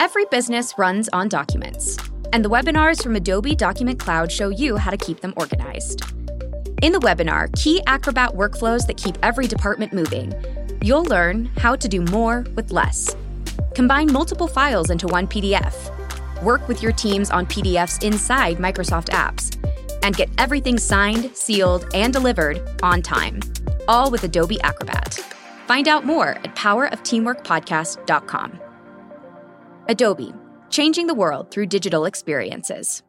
Every 0.00 0.24
business 0.30 0.74
runs 0.78 1.10
on 1.12 1.28
documents, 1.28 1.98
and 2.32 2.42
the 2.42 2.48
webinars 2.48 3.02
from 3.02 3.16
Adobe 3.16 3.54
Document 3.54 3.98
Cloud 3.98 4.32
show 4.32 4.48
you 4.48 4.78
how 4.78 4.90
to 4.90 4.96
keep 4.96 5.20
them 5.20 5.34
organized. 5.36 6.00
In 6.80 6.92
the 6.92 7.00
webinar, 7.00 7.52
Key 7.62 7.82
Acrobat 7.86 8.30
Workflows 8.30 8.86
That 8.86 8.96
Keep 8.96 9.18
Every 9.22 9.46
Department 9.46 9.92
Moving, 9.92 10.32
you'll 10.80 11.04
learn 11.04 11.50
how 11.58 11.76
to 11.76 11.86
do 11.86 12.00
more 12.00 12.46
with 12.56 12.72
less. 12.72 13.14
Combine 13.74 14.10
multiple 14.10 14.48
files 14.48 14.88
into 14.88 15.06
one 15.06 15.26
PDF, 15.26 15.92
work 16.42 16.66
with 16.66 16.82
your 16.82 16.92
teams 16.92 17.30
on 17.30 17.44
PDFs 17.44 18.02
inside 18.02 18.56
Microsoft 18.56 19.10
apps, 19.10 19.58
and 20.02 20.16
get 20.16 20.30
everything 20.38 20.78
signed, 20.78 21.36
sealed, 21.36 21.84
and 21.92 22.10
delivered 22.10 22.66
on 22.82 23.02
time, 23.02 23.40
all 23.86 24.10
with 24.10 24.24
Adobe 24.24 24.62
Acrobat. 24.62 25.16
Find 25.66 25.88
out 25.88 26.06
more 26.06 26.36
at 26.36 26.56
powerofteamworkpodcast.com. 26.56 28.60
Adobe, 29.90 30.32
changing 30.68 31.08
the 31.08 31.14
world 31.14 31.50
through 31.50 31.66
digital 31.66 32.04
experiences. 32.04 33.02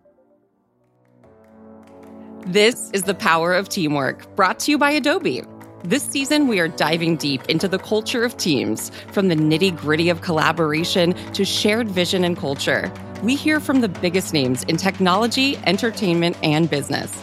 This 2.47 2.89
is 2.91 3.03
the 3.03 3.13
power 3.13 3.53
of 3.53 3.69
teamwork, 3.69 4.35
brought 4.35 4.57
to 4.61 4.71
you 4.71 4.79
by 4.79 4.89
Adobe. 4.89 5.43
This 5.83 6.01
season, 6.01 6.47
we 6.47 6.59
are 6.59 6.67
diving 6.67 7.17
deep 7.17 7.47
into 7.47 7.67
the 7.67 7.77
culture 7.77 8.23
of 8.23 8.35
teams, 8.37 8.91
from 9.11 9.27
the 9.27 9.35
nitty 9.35 9.77
gritty 9.77 10.09
of 10.09 10.21
collaboration 10.21 11.13
to 11.33 11.45
shared 11.45 11.87
vision 11.87 12.23
and 12.23 12.35
culture. 12.35 12.91
We 13.21 13.35
hear 13.35 13.59
from 13.59 13.81
the 13.81 13.87
biggest 13.87 14.33
names 14.33 14.63
in 14.63 14.77
technology, 14.77 15.57
entertainment, 15.67 16.35
and 16.41 16.67
business. 16.67 17.15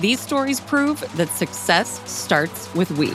These 0.00 0.18
stories 0.18 0.58
prove 0.58 0.98
that 1.16 1.28
success 1.28 2.00
starts 2.10 2.74
with 2.74 2.90
we. 2.98 3.12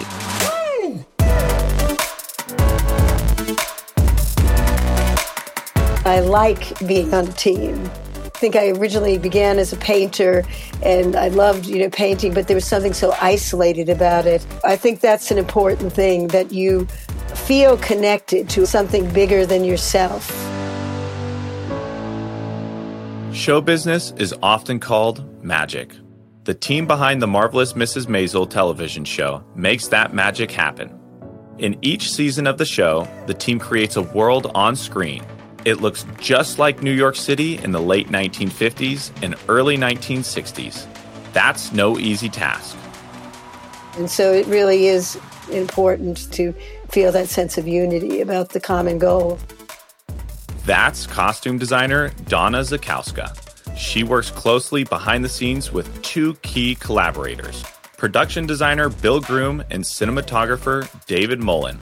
I 6.12 6.20
like 6.20 6.78
being 6.86 7.14
on 7.14 7.30
a 7.30 7.32
team. 7.32 7.90
I 8.26 8.38
think 8.38 8.58
I 8.58 8.72
originally 8.72 9.18
began 9.18 9.58
as 9.60 9.72
a 9.72 9.78
painter 9.78 10.44
and 10.84 11.16
I 11.16 11.30
loved, 11.30 11.68
you 11.68 11.80
know, 11.80 11.90
painting, 11.90 12.34
but 12.34 12.50
there 12.50 12.56
was 12.56 12.66
something 12.66 12.92
so 12.92 13.16
isolated 13.22 13.88
about 13.88 14.26
it. 14.26 14.46
I 14.66 14.76
think 14.76 15.00
that's 15.00 15.32
an 15.32 15.38
important 15.38 15.94
thing 15.94 16.28
that 16.28 16.52
you 16.52 16.86
feel 17.34 17.78
connected 17.78 18.50
to 18.50 18.68
something 18.68 19.10
bigger 19.14 19.46
than 19.46 19.64
yourself. 19.64 20.30
Show 23.34 23.62
business 23.62 24.12
is 24.18 24.36
often 24.44 24.82
called 24.82 25.42
magic. 25.42 25.96
The 26.44 26.54
team 26.54 26.88
behind 26.88 27.22
the 27.22 27.28
marvelous 27.28 27.72
Mrs. 27.72 28.08
Maisel 28.08 28.50
television 28.50 29.06
show 29.06 29.46
makes 29.56 29.88
that 29.88 30.14
magic 30.14 30.52
happen. 30.52 31.00
In 31.58 31.78
each 31.82 32.12
season 32.12 32.48
of 32.48 32.58
the 32.58 32.66
show, 32.66 33.08
the 33.28 33.34
team 33.34 33.60
creates 33.60 33.96
a 33.96 34.02
world 34.02 34.52
on 34.54 34.76
screen 34.76 35.24
it 35.66 35.82
looks 35.82 36.06
just 36.20 36.60
like 36.60 36.82
New 36.82 36.94
York 36.94 37.16
City 37.16 37.58
in 37.58 37.72
the 37.72 37.82
late 37.82 38.10
1950s 38.10 39.12
and 39.22 39.36
early 39.48 39.78
1960s. 39.78 40.88
That's 41.34 41.72
no 41.72 41.98
easy 41.98 42.30
task. 42.30 42.78
And 43.98 44.10
so 44.10 44.32
it 44.34 44.46
really 44.48 44.88
is 44.88 45.20
important 45.52 46.32
to 46.34 46.54
feel 46.90 47.12
that 47.12 47.28
sense 47.28 47.58
of 47.58 47.68
unity 47.68 48.22
about 48.22 48.50
the 48.50 48.60
common 48.60 48.98
goal. 49.00 49.40
That's 50.66 51.08
costume 51.08 51.58
designer 51.58 52.12
Donna 52.28 52.60
Zakowska. 52.60 53.36
She 53.78 54.04
works 54.04 54.30
closely 54.30 54.84
behind 54.84 55.24
the 55.24 55.30
scenes 55.30 55.72
with 55.72 56.02
two 56.02 56.36
key 56.36 56.76
collaborators 56.76 57.64
production 57.98 58.48
designer 58.48 58.90
Bill 58.90 59.22
Groom 59.22 59.64
and 59.70 59.84
cinematographer 59.84 60.90
David 61.06 61.40
Mullen. 61.40 61.78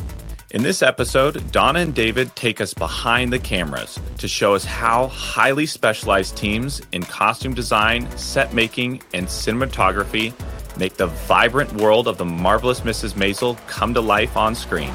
In 0.51 0.63
this 0.63 0.81
episode, 0.81 1.51
Donna 1.51 1.81
and 1.81 1.93
David 1.93 2.35
take 2.35 2.59
us 2.59 2.73
behind 2.73 3.31
the 3.31 3.37
cameras 3.37 3.99
to 4.17 4.27
show 4.27 4.55
us 4.55 4.65
how 4.65 5.05
highly 5.05 5.67
specialized 5.67 6.35
teams 6.35 6.81
in 6.91 7.03
costume 7.03 7.53
design, 7.53 8.09
set 8.17 8.51
making, 8.51 9.03
and 9.13 9.27
cinematography 9.27 10.33
make 10.75 10.95
the 10.95 11.05
vibrant 11.05 11.71
world 11.73 12.07
of 12.07 12.17
the 12.17 12.25
marvelous 12.25 12.79
Mrs. 12.79 13.13
Maisel 13.13 13.59
come 13.67 13.93
to 13.93 14.01
life 14.01 14.35
on 14.35 14.55
screen. 14.55 14.91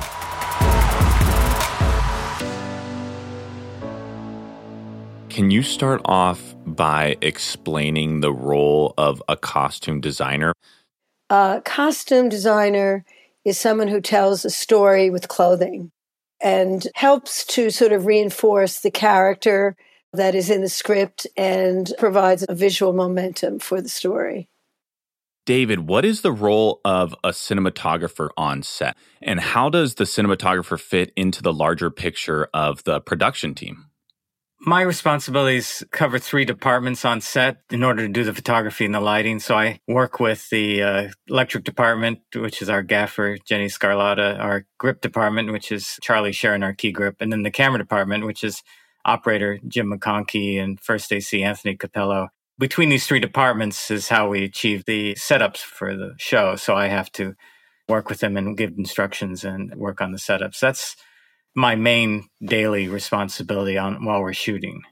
Can 5.29 5.53
you 5.53 5.63
start 5.63 6.01
off 6.05 6.57
by 6.67 7.17
explaining 7.23 8.23
the 8.23 8.33
role 8.33 8.93
of 8.99 9.23
a 9.29 9.37
costume 9.37 10.01
designer? 10.01 10.53
A 11.31 11.63
costume 11.65 12.29
designer 12.29 13.05
is 13.45 13.59
someone 13.59 13.89
who 13.89 14.01
tells 14.01 14.45
a 14.45 14.51
story 14.51 15.11
with 15.11 15.29
clothing 15.29 15.91
and 16.41 16.87
helps 16.95 17.45
to 17.47 17.71
sort 17.71 17.93
of 17.93 18.07
reinforce 18.07 18.81
the 18.81 18.91
character 18.91 19.77
that 20.13 20.35
is 20.35 20.51
in 20.51 20.61
the 20.61 20.69
script 20.69 21.27
and 21.37 21.93
provides 21.99 22.45
a 22.49 22.55
visual 22.55 22.93
momentum 22.93 23.59
for 23.59 23.81
the 23.81 23.89
story. 23.89 24.49
David, 25.47 25.81
what 25.81 26.07
is 26.07 26.23
the 26.23 26.33
role 26.33 26.81
of 26.85 27.15
a 27.23 27.31
cinematographer 27.31 28.31
on 28.37 28.63
set? 28.63 28.97
And 29.21 29.39
how 29.41 29.69
does 29.69 29.97
the 29.97 30.05
cinematographer 30.05 30.81
fit 30.81 31.13
into 31.17 31.43
the 31.43 31.53
larger 31.53 31.91
picture 31.91 32.49
of 32.55 32.83
the 32.85 33.01
production 33.01 33.55
team? 33.55 33.91
My 34.67 34.81
responsibilities 34.81 35.85
cover 35.91 36.19
three 36.19 36.47
departments 36.47 37.05
on 37.05 37.21
set 37.21 37.59
in 37.71 37.85
order 37.85 38.07
to 38.07 38.13
do 38.13 38.25
the 38.25 38.33
photography 38.33 38.87
and 38.87 38.95
the 38.95 39.01
lighting. 39.01 39.39
So 39.39 39.55
I 39.55 39.79
work 39.87 40.21
with 40.21 40.49
the 40.49 40.83
uh, 40.83 41.09
electric 41.29 41.65
department, 41.65 42.21
which 42.35 42.63
is 42.63 42.71
our 42.71 42.83
gaffer, 42.83 43.37
Jenny 43.45 43.67
Scarlotta, 43.67 44.39
our 44.41 44.65
grip 44.79 45.03
department, 45.03 45.53
which 45.53 45.71
is 45.71 45.99
Charlie 46.01 46.33
Sharon, 46.33 46.63
our 46.63 46.73
key 46.73 46.93
grip, 46.93 47.17
and 47.21 47.31
then 47.31 47.43
the 47.43 47.51
camera 47.51 47.79
department, 47.79 48.25
which 48.25 48.43
is 48.43 48.63
operator 49.05 49.61
Jim 49.69 49.93
McConkey 49.93 50.59
and 50.59 50.81
first 50.81 51.13
AC 51.13 51.43
Anthony 51.43 51.77
Capello. 51.77 52.29
Between 52.59 52.89
these 52.89 53.07
three 53.07 53.21
departments 53.21 53.91
is 53.91 54.09
how 54.09 54.31
we 54.31 54.45
achieve 54.45 54.87
the 54.87 55.15
setups 55.17 55.59
for 55.59 55.95
the 55.95 56.15
show. 56.17 56.57
So 56.57 56.75
I 56.75 56.87
have 56.87 57.13
to 57.13 57.35
work 57.87 58.09
with 58.09 58.21
them 58.21 58.35
and 58.39 58.57
give 58.57 58.73
instructions 58.79 59.45
and 59.45 59.75
work 59.75 60.01
on 60.01 60.13
the 60.13 60.19
setups. 60.19 60.59
That's 60.59 60.97
my 61.55 61.77
main 61.77 62.27
daily 62.45 62.89
responsibility 62.89 63.79
on 63.79 64.05
while 64.05 64.21
we're 64.21 64.33
shooting. 64.33 64.83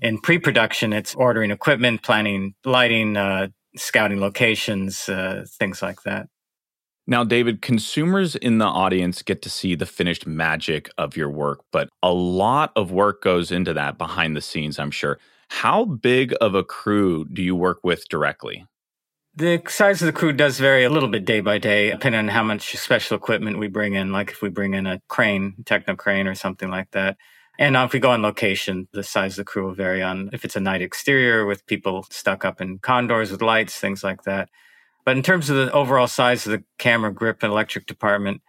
In 0.00 0.18
pre-production, 0.18 0.92
it's 0.92 1.14
ordering 1.14 1.50
equipment, 1.50 2.02
planning 2.02 2.54
lighting, 2.64 3.16
uh, 3.16 3.48
scouting 3.76 4.20
locations, 4.20 5.08
uh, 5.08 5.44
things 5.58 5.80
like 5.80 6.02
that. 6.02 6.26
Now, 7.06 7.24
David, 7.24 7.62
consumers 7.62 8.36
in 8.36 8.58
the 8.58 8.64
audience 8.64 9.22
get 9.22 9.42
to 9.42 9.50
see 9.50 9.74
the 9.74 9.86
finished 9.86 10.26
magic 10.26 10.88
of 10.98 11.16
your 11.16 11.30
work, 11.30 11.64
but 11.72 11.88
a 12.02 12.12
lot 12.12 12.72
of 12.76 12.92
work 12.92 13.22
goes 13.22 13.50
into 13.50 13.72
that 13.74 13.98
behind 13.98 14.36
the 14.36 14.40
scenes, 14.40 14.78
I'm 14.78 14.92
sure. 14.92 15.18
How 15.48 15.84
big 15.84 16.32
of 16.40 16.54
a 16.54 16.62
crew 16.62 17.26
do 17.32 17.42
you 17.42 17.56
work 17.56 17.80
with 17.82 18.08
directly? 18.08 18.66
The 19.34 19.62
size 19.66 20.02
of 20.02 20.06
the 20.06 20.12
crew 20.12 20.34
does 20.34 20.58
vary 20.58 20.84
a 20.84 20.90
little 20.90 21.08
bit 21.08 21.24
day 21.24 21.40
by 21.40 21.56
day, 21.56 21.90
depending 21.90 22.18
on 22.18 22.28
how 22.28 22.42
much 22.42 22.76
special 22.76 23.16
equipment 23.16 23.58
we 23.58 23.66
bring 23.66 23.94
in. 23.94 24.12
Like 24.12 24.30
if 24.30 24.42
we 24.42 24.50
bring 24.50 24.74
in 24.74 24.86
a 24.86 25.00
crane, 25.08 25.54
techno 25.64 25.96
crane 25.96 26.26
or 26.26 26.34
something 26.34 26.68
like 26.68 26.90
that. 26.90 27.16
And 27.58 27.74
if 27.76 27.94
we 27.94 27.98
go 27.98 28.10
on 28.10 28.20
location, 28.20 28.88
the 28.92 29.02
size 29.02 29.32
of 29.32 29.36
the 29.36 29.44
crew 29.44 29.64
will 29.64 29.74
vary 29.74 30.02
on 30.02 30.28
if 30.34 30.44
it's 30.44 30.56
a 30.56 30.60
night 30.60 30.82
exterior 30.82 31.46
with 31.46 31.64
people 31.66 32.04
stuck 32.10 32.44
up 32.44 32.60
in 32.60 32.78
condors 32.78 33.30
with 33.30 33.40
lights, 33.40 33.78
things 33.78 34.04
like 34.04 34.24
that. 34.24 34.50
But 35.06 35.16
in 35.16 35.22
terms 35.22 35.48
of 35.48 35.56
the 35.56 35.72
overall 35.72 36.08
size 36.08 36.44
of 36.46 36.52
the 36.52 36.64
camera 36.78 37.12
grip 37.12 37.42
and 37.42 37.50
electric 37.50 37.86
department, 37.86 38.42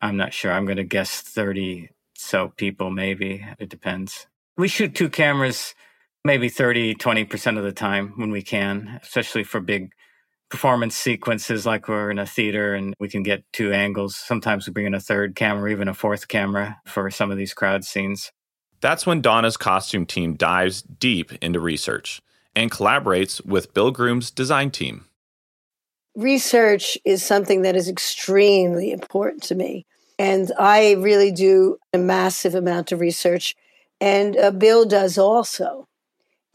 I'm 0.00 0.16
not 0.16 0.32
sure. 0.32 0.52
I'm 0.52 0.66
going 0.66 0.76
to 0.76 0.84
guess 0.84 1.20
30 1.20 1.90
so 2.14 2.52
people, 2.56 2.90
maybe. 2.90 3.44
It 3.58 3.68
depends. 3.68 4.28
We 4.56 4.68
shoot 4.68 4.94
two 4.94 5.08
cameras 5.08 5.74
maybe 6.26 6.48
30, 6.48 6.96
20% 6.96 7.56
of 7.56 7.64
the 7.64 7.72
time 7.72 8.12
when 8.16 8.30
we 8.30 8.42
can, 8.42 9.00
especially 9.02 9.44
for 9.44 9.60
big 9.60 9.92
performance 10.50 10.96
sequences 10.96 11.64
like 11.64 11.88
we're 11.88 12.10
in 12.10 12.18
a 12.18 12.26
theater 12.26 12.74
and 12.74 12.94
we 13.00 13.08
can 13.08 13.22
get 13.22 13.44
two 13.52 13.72
angles. 13.72 14.16
Sometimes 14.16 14.66
we 14.66 14.72
bring 14.72 14.86
in 14.86 14.94
a 14.94 15.00
third 15.00 15.34
camera, 15.34 15.70
even 15.70 15.88
a 15.88 15.94
fourth 15.94 16.28
camera 16.28 16.78
for 16.86 17.10
some 17.10 17.30
of 17.30 17.36
these 17.36 17.54
crowd 17.54 17.84
scenes. 17.84 18.30
That's 18.80 19.06
when 19.06 19.22
Donna's 19.22 19.56
costume 19.56 20.06
team 20.06 20.34
dives 20.34 20.82
deep 20.82 21.32
into 21.42 21.60
research 21.60 22.20
and 22.54 22.70
collaborates 22.70 23.44
with 23.44 23.74
Bill 23.74 23.90
Groom's 23.90 24.30
design 24.30 24.70
team. 24.70 25.06
Research 26.14 26.96
is 27.04 27.24
something 27.24 27.62
that 27.62 27.76
is 27.76 27.88
extremely 27.88 28.90
important 28.90 29.42
to 29.44 29.54
me. 29.54 29.84
And 30.18 30.50
I 30.58 30.92
really 30.94 31.30
do 31.30 31.76
a 31.92 31.98
massive 31.98 32.54
amount 32.54 32.92
of 32.92 33.00
research. 33.00 33.54
And 34.00 34.36
uh, 34.36 34.50
Bill 34.50 34.86
does 34.86 35.18
also. 35.18 35.86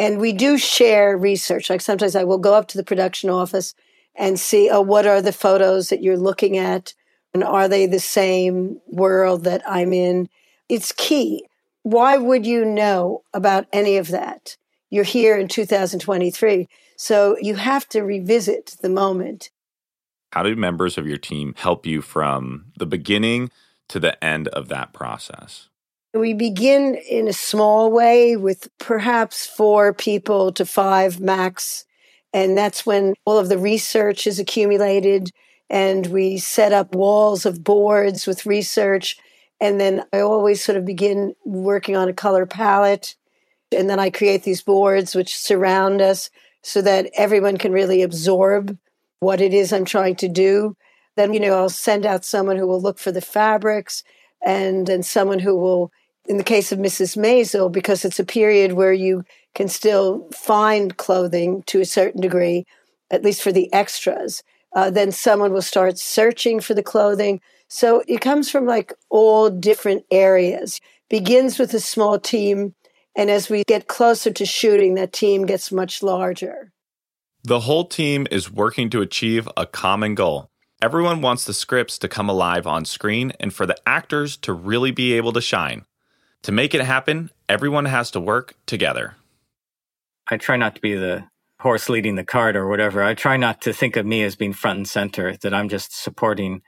And 0.02 0.20
we 0.20 0.34
do 0.34 0.58
share 0.58 1.16
research. 1.16 1.70
Like 1.70 1.80
sometimes 1.80 2.16
I 2.16 2.24
will 2.24 2.40
go 2.40 2.56
up 2.56 2.68
to 2.70 2.78
the 2.78 2.84
production 2.84 3.30
office 3.30 3.76
and 4.16 4.40
see, 4.40 4.68
oh, 4.68 4.82
what 4.82 5.06
are 5.06 5.22
the 5.22 5.32
photos 5.32 5.90
that 5.90 6.02
you're 6.02 6.18
looking 6.18 6.58
at? 6.58 6.96
And 7.36 7.44
are 7.44 7.68
they 7.68 7.86
the 7.86 8.00
same 8.00 8.82
world 8.88 9.44
that 9.44 9.62
I'm 9.70 9.94
in? 9.94 10.28
It's 10.70 10.92
key. 10.92 11.46
Why 11.84 12.18
would 12.18 12.48
you 12.48 12.66
know 12.66 13.22
about 13.32 13.68
any 13.72 13.98
of 13.98 14.08
that? 14.08 14.58
You're 14.90 15.04
here 15.04 15.38
in 15.38 15.48
2023. 15.48 16.68
So 16.96 17.38
you 17.40 17.54
have 17.54 17.88
to 17.90 18.02
revisit 18.02 18.78
the 18.82 18.90
moment. 18.90 19.52
How 20.32 20.42
do 20.42 20.56
members 20.56 20.98
of 20.98 21.06
your 21.06 21.20
team 21.20 21.54
help 21.56 21.86
you 21.86 22.02
from 22.02 22.72
the 22.76 22.88
beginning 22.88 23.52
to 23.90 24.00
the 24.00 24.22
end 24.24 24.48
of 24.48 24.68
that 24.70 24.94
process? 24.94 25.70
We 26.14 26.34
begin 26.34 26.96
in 27.10 27.28
a 27.28 27.34
small 27.34 27.90
way 27.90 28.36
with 28.36 28.68
perhaps 28.80 29.46
four 29.46 29.94
people 29.94 30.52
to 30.54 30.66
five 30.66 31.22
max. 31.22 31.86
And 32.34 32.58
that's 32.58 32.86
when 32.86 33.14
all 33.26 33.38
of 33.38 33.50
the 33.50 33.58
research 33.58 34.28
is 34.28 34.40
accumulated 34.40 35.32
and 35.70 36.08
we 36.08 36.38
set 36.38 36.74
up 36.74 36.96
walls 36.96 37.46
of 37.46 37.64
boards 37.64 38.28
with 38.28 38.46
research. 38.46 39.18
And 39.62 39.80
then 39.80 40.04
I 40.12 40.20
always 40.20 40.62
sort 40.64 40.78
of 40.78 40.86
begin 40.86 41.34
working 41.46 41.96
on 41.96 42.10
a 42.10 42.14
color 42.14 42.46
palette. 42.46 43.16
And 43.72 43.90
then 43.90 44.00
I 44.00 44.10
create 44.10 44.44
these 44.44 44.62
boards 44.62 45.16
which 45.16 45.38
surround 45.38 46.02
us 46.02 46.30
so 46.62 46.82
that 46.82 47.10
everyone 47.16 47.58
can 47.58 47.72
really 47.72 48.02
absorb 48.02 48.78
what 49.22 49.40
it 49.40 49.54
is 49.54 49.72
I'm 49.72 49.86
trying 49.86 50.16
to 50.18 50.28
do. 50.28 50.76
Then, 51.16 51.34
you 51.34 51.40
know, 51.40 51.54
I'll 51.54 51.70
send 51.70 52.06
out 52.06 52.26
someone 52.26 52.58
who 52.58 52.68
will 52.68 52.82
look 52.82 53.00
for 53.00 53.14
the 53.14 53.22
fabrics 53.22 54.04
and 54.46 54.88
then 54.88 55.04
someone 55.04 55.40
who 55.40 55.56
will, 55.56 55.92
in 56.32 56.38
the 56.38 56.44
case 56.46 56.72
of 56.72 56.80
Mrs. 56.80 57.18
Maisel, 57.18 57.70
because 57.70 58.06
it's 58.06 58.18
a 58.18 58.24
period 58.24 58.72
where 58.72 58.94
you 58.94 59.26
can 59.54 59.68
still 59.68 60.30
find 60.34 60.96
clothing 60.96 61.62
to 61.64 61.82
a 61.82 61.86
certain 61.86 62.22
degree, 62.22 62.66
at 63.12 63.22
least 63.22 63.44
for 63.44 63.52
the 63.52 63.72
extras. 63.74 64.42
Uh, 64.74 64.90
then 64.90 65.12
someone 65.12 65.52
will 65.52 65.62
start 65.62 66.00
searching 66.00 66.62
for 66.62 66.74
the 66.74 66.82
clothing. 66.82 67.42
So 67.68 68.02
it 68.08 68.22
comes 68.22 68.50
from 68.50 68.66
like 68.66 68.94
all 69.10 69.50
different 69.50 70.06
areas. 70.10 70.80
Begins 71.10 71.60
with 71.60 71.74
a 71.74 71.82
small 71.82 72.18
team, 72.18 72.76
and 73.14 73.30
as 73.30 73.50
we 73.50 73.66
get 73.66 73.90
closer 73.90 74.32
to 74.32 74.46
shooting, 74.46 74.94
that 74.94 75.12
team 75.12 75.46
gets 75.46 75.70
much 75.70 76.02
larger. 76.02 76.72
The 77.44 77.60
whole 77.60 77.84
team 77.84 78.26
is 78.32 78.50
working 78.50 78.90
to 78.92 79.02
achieve 79.02 79.50
a 79.58 79.66
common 79.66 80.16
goal. 80.16 80.48
Everyone 80.82 81.22
wants 81.22 81.44
the 81.44 81.54
scripts 81.54 82.00
to 82.00 82.08
come 82.08 82.30
alive 82.30 82.66
on 82.66 82.86
screen 82.86 83.34
and 83.38 83.54
for 83.54 83.66
the 83.66 83.76
actors 83.86 84.38
to 84.38 84.54
really 84.54 84.92
be 84.92 85.12
able 85.12 85.34
to 85.34 85.42
shine. 85.42 85.84
To 86.44 86.52
make 86.52 86.74
it 86.74 86.82
happen, 86.82 87.30
everyone 87.48 87.86
has 87.86 88.12
to 88.12 88.20
work 88.20 88.56
together. 88.66 89.16
I 90.30 90.38
try 90.38 90.58
not 90.58 90.76
to 90.76 90.82
be 90.82 90.96
the 90.96 91.26
horse 91.60 91.90
leading 91.90 92.16
the 92.16 92.24
cart 92.24 92.56
or 92.56 92.68
whatever. 92.68 93.04
I 93.04 93.14
try 93.14 93.38
not 93.38 93.62
to 93.62 93.74
think 93.74 93.96
of 93.96 94.06
me 94.06 94.24
as 94.24 94.36
being 94.36 94.54
front 94.54 94.78
and 94.78 94.88
center, 94.88 95.38
that 95.38 95.54
I'm 95.54 95.70
just 95.70 95.96
supporting 95.96 96.64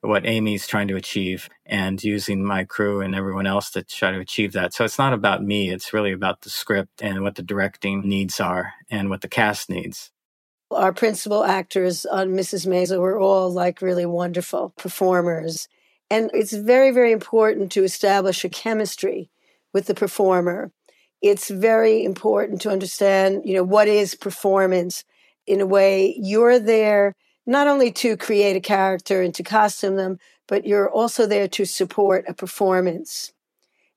what 0.00 0.24
Amy's 0.24 0.68
trying 0.68 0.86
to 0.88 0.96
achieve 0.96 1.48
and 1.66 2.02
using 2.02 2.44
my 2.44 2.62
crew 2.62 3.00
and 3.00 3.14
everyone 3.14 3.46
else 3.46 3.70
to 3.70 3.82
try 3.82 4.12
to 4.12 4.20
achieve 4.20 4.52
that. 4.52 4.72
So 4.72 4.84
it's 4.84 4.98
not 4.98 5.12
about 5.12 5.42
me. 5.42 5.70
It's 5.70 5.92
really 5.92 6.12
about 6.12 6.42
the 6.42 6.50
script 6.50 7.02
and 7.02 7.22
what 7.22 7.34
the 7.34 7.42
directing 7.42 8.08
needs 8.08 8.38
are 8.38 8.74
and 8.88 9.10
what 9.10 9.22
the 9.22 9.28
cast 9.28 9.68
needs. 9.68 10.12
Our 10.70 10.92
principal 10.92 11.44
actors 11.44 12.06
uh, 12.06 12.16
on 12.18 12.28
Mrs. 12.30 12.66
Maisel 12.66 13.00
were 13.00 13.18
all 13.18 13.50
like 13.50 13.82
really 13.82 14.06
wonderful 14.06 14.72
performers. 14.76 15.66
And 16.10 16.30
it's 16.32 16.52
very, 16.52 16.90
very 16.90 17.12
important 17.12 17.70
to 17.72 17.84
establish 17.84 18.44
a 18.44 18.48
chemistry 18.48 19.30
with 19.72 19.86
the 19.86 19.94
performer 19.94 20.72
it's 21.20 21.48
very 21.50 22.04
important 22.04 22.60
to 22.62 22.70
understand, 22.70 23.42
you 23.44 23.54
know, 23.54 23.64
what 23.64 23.88
is 23.88 24.14
performance 24.14 25.04
in 25.46 25.60
a 25.60 25.66
way 25.66 26.14
you're 26.18 26.58
there 26.58 27.14
not 27.46 27.66
only 27.66 27.90
to 27.90 28.16
create 28.16 28.56
a 28.56 28.60
character 28.60 29.22
and 29.22 29.34
to 29.34 29.42
costume 29.42 29.96
them, 29.96 30.18
but 30.46 30.66
you're 30.66 30.90
also 30.90 31.26
there 31.26 31.48
to 31.48 31.64
support 31.64 32.24
a 32.28 32.34
performance. 32.34 33.32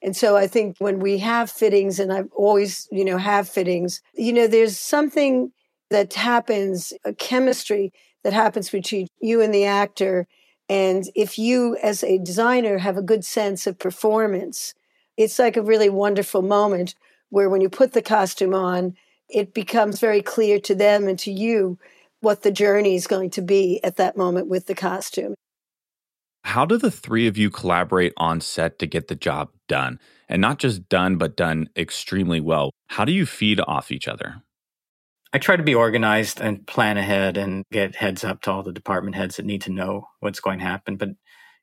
And 0.01 0.15
so 0.15 0.35
I 0.35 0.47
think 0.47 0.77
when 0.79 0.99
we 0.99 1.19
have 1.19 1.51
fittings, 1.51 1.99
and 1.99 2.11
I've 2.11 2.31
always, 2.31 2.87
you 2.91 3.05
know, 3.05 3.17
have 3.17 3.47
fittings, 3.47 4.01
you 4.13 4.33
know, 4.33 4.47
there's 4.47 4.79
something 4.79 5.51
that 5.91 6.13
happens, 6.13 6.93
a 7.03 7.13
chemistry 7.13 7.91
that 8.23 8.33
happens 8.33 8.69
between 8.69 9.07
you 9.19 9.41
and 9.41 9.53
the 9.53 9.65
actor. 9.65 10.27
And 10.69 11.09
if 11.15 11.37
you, 11.37 11.77
as 11.83 12.03
a 12.03 12.17
designer, 12.17 12.77
have 12.77 12.97
a 12.97 13.01
good 13.01 13.25
sense 13.25 13.67
of 13.67 13.79
performance, 13.79 14.73
it's 15.17 15.39
like 15.39 15.57
a 15.57 15.61
really 15.61 15.89
wonderful 15.89 16.41
moment 16.41 16.95
where 17.29 17.49
when 17.49 17.61
you 17.61 17.69
put 17.69 17.93
the 17.93 18.01
costume 18.01 18.53
on, 18.53 18.95
it 19.29 19.53
becomes 19.53 19.99
very 19.99 20.21
clear 20.21 20.59
to 20.59 20.75
them 20.75 21.07
and 21.07 21.17
to 21.19 21.31
you 21.31 21.77
what 22.19 22.43
the 22.43 22.51
journey 22.51 22.95
is 22.95 23.07
going 23.07 23.31
to 23.31 23.41
be 23.41 23.79
at 23.83 23.97
that 23.97 24.15
moment 24.15 24.47
with 24.47 24.67
the 24.67 24.75
costume. 24.75 25.33
How 26.43 26.65
do 26.65 26.77
the 26.77 26.91
three 26.91 27.27
of 27.27 27.37
you 27.37 27.49
collaborate 27.49 28.13
on 28.17 28.41
set 28.41 28.79
to 28.79 28.87
get 28.87 29.07
the 29.07 29.15
job 29.15 29.49
done? 29.67 29.99
And 30.27 30.41
not 30.41 30.59
just 30.59 30.89
done, 30.89 31.17
but 31.17 31.35
done 31.35 31.69
extremely 31.75 32.41
well. 32.41 32.71
How 32.87 33.05
do 33.05 33.11
you 33.11 33.25
feed 33.25 33.59
off 33.59 33.91
each 33.91 34.07
other? 34.07 34.41
I 35.33 35.38
try 35.38 35.56
to 35.56 35.63
be 35.63 35.75
organized 35.75 36.42
and 36.42 36.68
plan 36.68 36.98
ahead 36.98 37.38
and 37.38 37.63
get 37.72 37.95
heads 37.95 38.24
up 38.24 38.42
to 38.42 38.51
all 38.51 38.63
the 38.63 38.74
department 38.74 39.16
heads 39.16 39.38
that 39.38 39.45
need 39.45 39.62
to 39.62 39.72
know 39.72 40.07
what's 40.19 40.42
going 40.42 40.60
to 40.60 40.66
happen. 40.66 40.98
But 40.98 41.10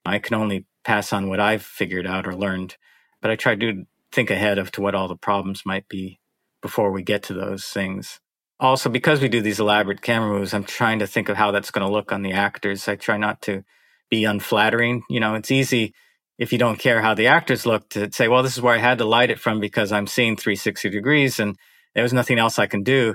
I 0.06 0.18
can 0.18 0.36
only 0.36 0.66
pass 0.84 1.12
on 1.12 1.28
what 1.28 1.40
I've 1.40 1.62
figured 1.62 2.06
out 2.06 2.26
or 2.26 2.34
learned. 2.34 2.76
But 3.20 3.30
I 3.30 3.36
try 3.36 3.56
to 3.56 3.84
think 4.10 4.30
ahead 4.30 4.58
of 4.58 4.70
to 4.72 4.80
what 4.80 4.94
all 4.94 5.08
the 5.08 5.16
problems 5.16 5.66
might 5.66 5.86
be 5.88 6.18
before 6.62 6.90
we 6.90 7.02
get 7.02 7.22
to 7.24 7.34
those 7.34 7.66
things. 7.66 8.20
Also, 8.58 8.88
because 8.88 9.20
we 9.20 9.28
do 9.28 9.42
these 9.42 9.60
elaborate 9.60 10.00
camera 10.00 10.38
moves, 10.38 10.54
I'm 10.54 10.64
trying 10.64 10.98
to 11.00 11.06
think 11.06 11.28
of 11.28 11.36
how 11.36 11.50
that's 11.50 11.70
going 11.70 11.86
to 11.86 11.92
look 11.92 12.10
on 12.10 12.22
the 12.22 12.32
actors. 12.32 12.88
I 12.88 12.96
try 12.96 13.18
not 13.18 13.42
to 13.42 13.64
be 14.10 14.24
unflattering. 14.24 15.02
You 15.10 15.20
know, 15.20 15.34
it's 15.34 15.50
easy 15.50 15.94
if 16.38 16.52
you 16.52 16.58
don't 16.58 16.78
care 16.78 17.02
how 17.02 17.14
the 17.14 17.26
actors 17.26 17.66
look 17.66 17.88
to 17.90 18.10
say, 18.12 18.28
well, 18.28 18.42
this 18.42 18.56
is 18.56 18.62
where 18.62 18.74
I 18.74 18.78
had 18.78 18.98
to 18.98 19.04
light 19.04 19.30
it 19.30 19.38
from 19.38 19.60
because 19.60 19.92
I'm 19.92 20.06
seeing 20.06 20.36
360 20.36 20.88
degrees 20.88 21.38
and 21.38 21.56
there 21.94 22.02
was 22.02 22.12
nothing 22.12 22.38
else 22.38 22.58
I 22.58 22.66
can 22.66 22.82
do. 22.82 23.14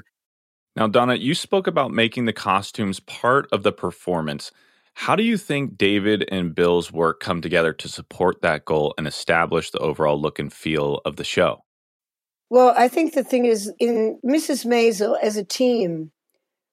Now, 0.75 0.87
Donna, 0.87 1.15
you 1.15 1.35
spoke 1.35 1.67
about 1.67 1.91
making 1.91 2.25
the 2.25 2.33
costumes 2.33 2.99
part 2.99 3.47
of 3.51 3.63
the 3.63 3.71
performance. 3.71 4.51
How 4.95 5.15
do 5.15 5.23
you 5.23 5.37
think 5.37 5.77
David 5.77 6.27
and 6.31 6.55
Bill's 6.55 6.91
work 6.91 7.19
come 7.19 7.41
together 7.41 7.73
to 7.73 7.87
support 7.87 8.41
that 8.41 8.65
goal 8.65 8.93
and 8.97 9.07
establish 9.07 9.71
the 9.71 9.79
overall 9.79 10.19
look 10.19 10.39
and 10.39 10.51
feel 10.51 11.01
of 11.05 11.15
the 11.15 11.23
show? 11.23 11.63
Well, 12.49 12.73
I 12.77 12.87
think 12.87 13.13
the 13.13 13.23
thing 13.23 13.45
is, 13.45 13.71
in 13.79 14.19
Mrs. 14.25 14.65
Maisel 14.65 15.17
as 15.21 15.37
a 15.37 15.43
team, 15.43 16.11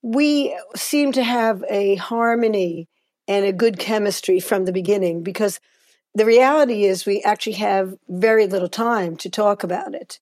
we 0.03 0.56
seem 0.76 1.12
to 1.12 1.23
have 1.23 1.64
a 1.70 1.96
harmony 1.96 2.88
and 3.29 3.44
a 3.44 3.53
good 3.53 3.79
chemistry 3.79 4.41
from 4.41 4.64
the 4.64 4.73
beginning 4.73 5.23
because 5.23 5.61
the 6.14 6.25
reality 6.25 6.85
is 6.85 7.06
we 7.06 7.23
actually 7.23 7.55
have 7.55 7.94
very 8.08 8.46
little 8.46 8.69
time 8.69 9.17
to 9.19 9.31
talk 9.31 9.62
about 9.62 9.94
it. 9.94 10.20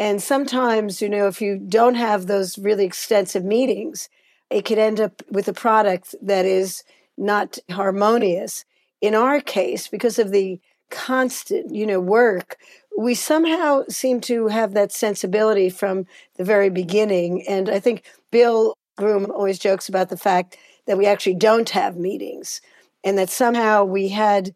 And 0.00 0.22
sometimes, 0.22 1.02
you 1.02 1.10
know, 1.10 1.26
if 1.26 1.42
you 1.42 1.58
don't 1.58 1.94
have 1.94 2.26
those 2.26 2.56
really 2.56 2.86
extensive 2.86 3.44
meetings, 3.44 4.08
it 4.48 4.64
could 4.64 4.78
end 4.78 4.98
up 4.98 5.20
with 5.30 5.46
a 5.46 5.52
product 5.52 6.14
that 6.22 6.46
is 6.46 6.82
not 7.18 7.58
harmonious. 7.70 8.64
In 9.02 9.14
our 9.14 9.42
case, 9.42 9.88
because 9.88 10.18
of 10.18 10.30
the 10.30 10.58
constant, 10.88 11.74
you 11.74 11.86
know, 11.86 12.00
work, 12.00 12.56
we 12.96 13.14
somehow 13.14 13.82
seem 13.90 14.22
to 14.22 14.48
have 14.48 14.72
that 14.72 14.90
sensibility 14.90 15.68
from 15.68 16.06
the 16.36 16.44
very 16.44 16.70
beginning. 16.70 17.46
And 17.46 17.68
I 17.68 17.78
think 17.78 18.04
Bill 18.30 18.72
Groom 18.96 19.30
always 19.30 19.58
jokes 19.58 19.90
about 19.90 20.08
the 20.08 20.16
fact 20.16 20.56
that 20.86 20.96
we 20.96 21.04
actually 21.04 21.34
don't 21.34 21.68
have 21.70 21.98
meetings 21.98 22.62
and 23.04 23.18
that 23.18 23.28
somehow 23.28 23.84
we 23.84 24.08
had 24.08 24.54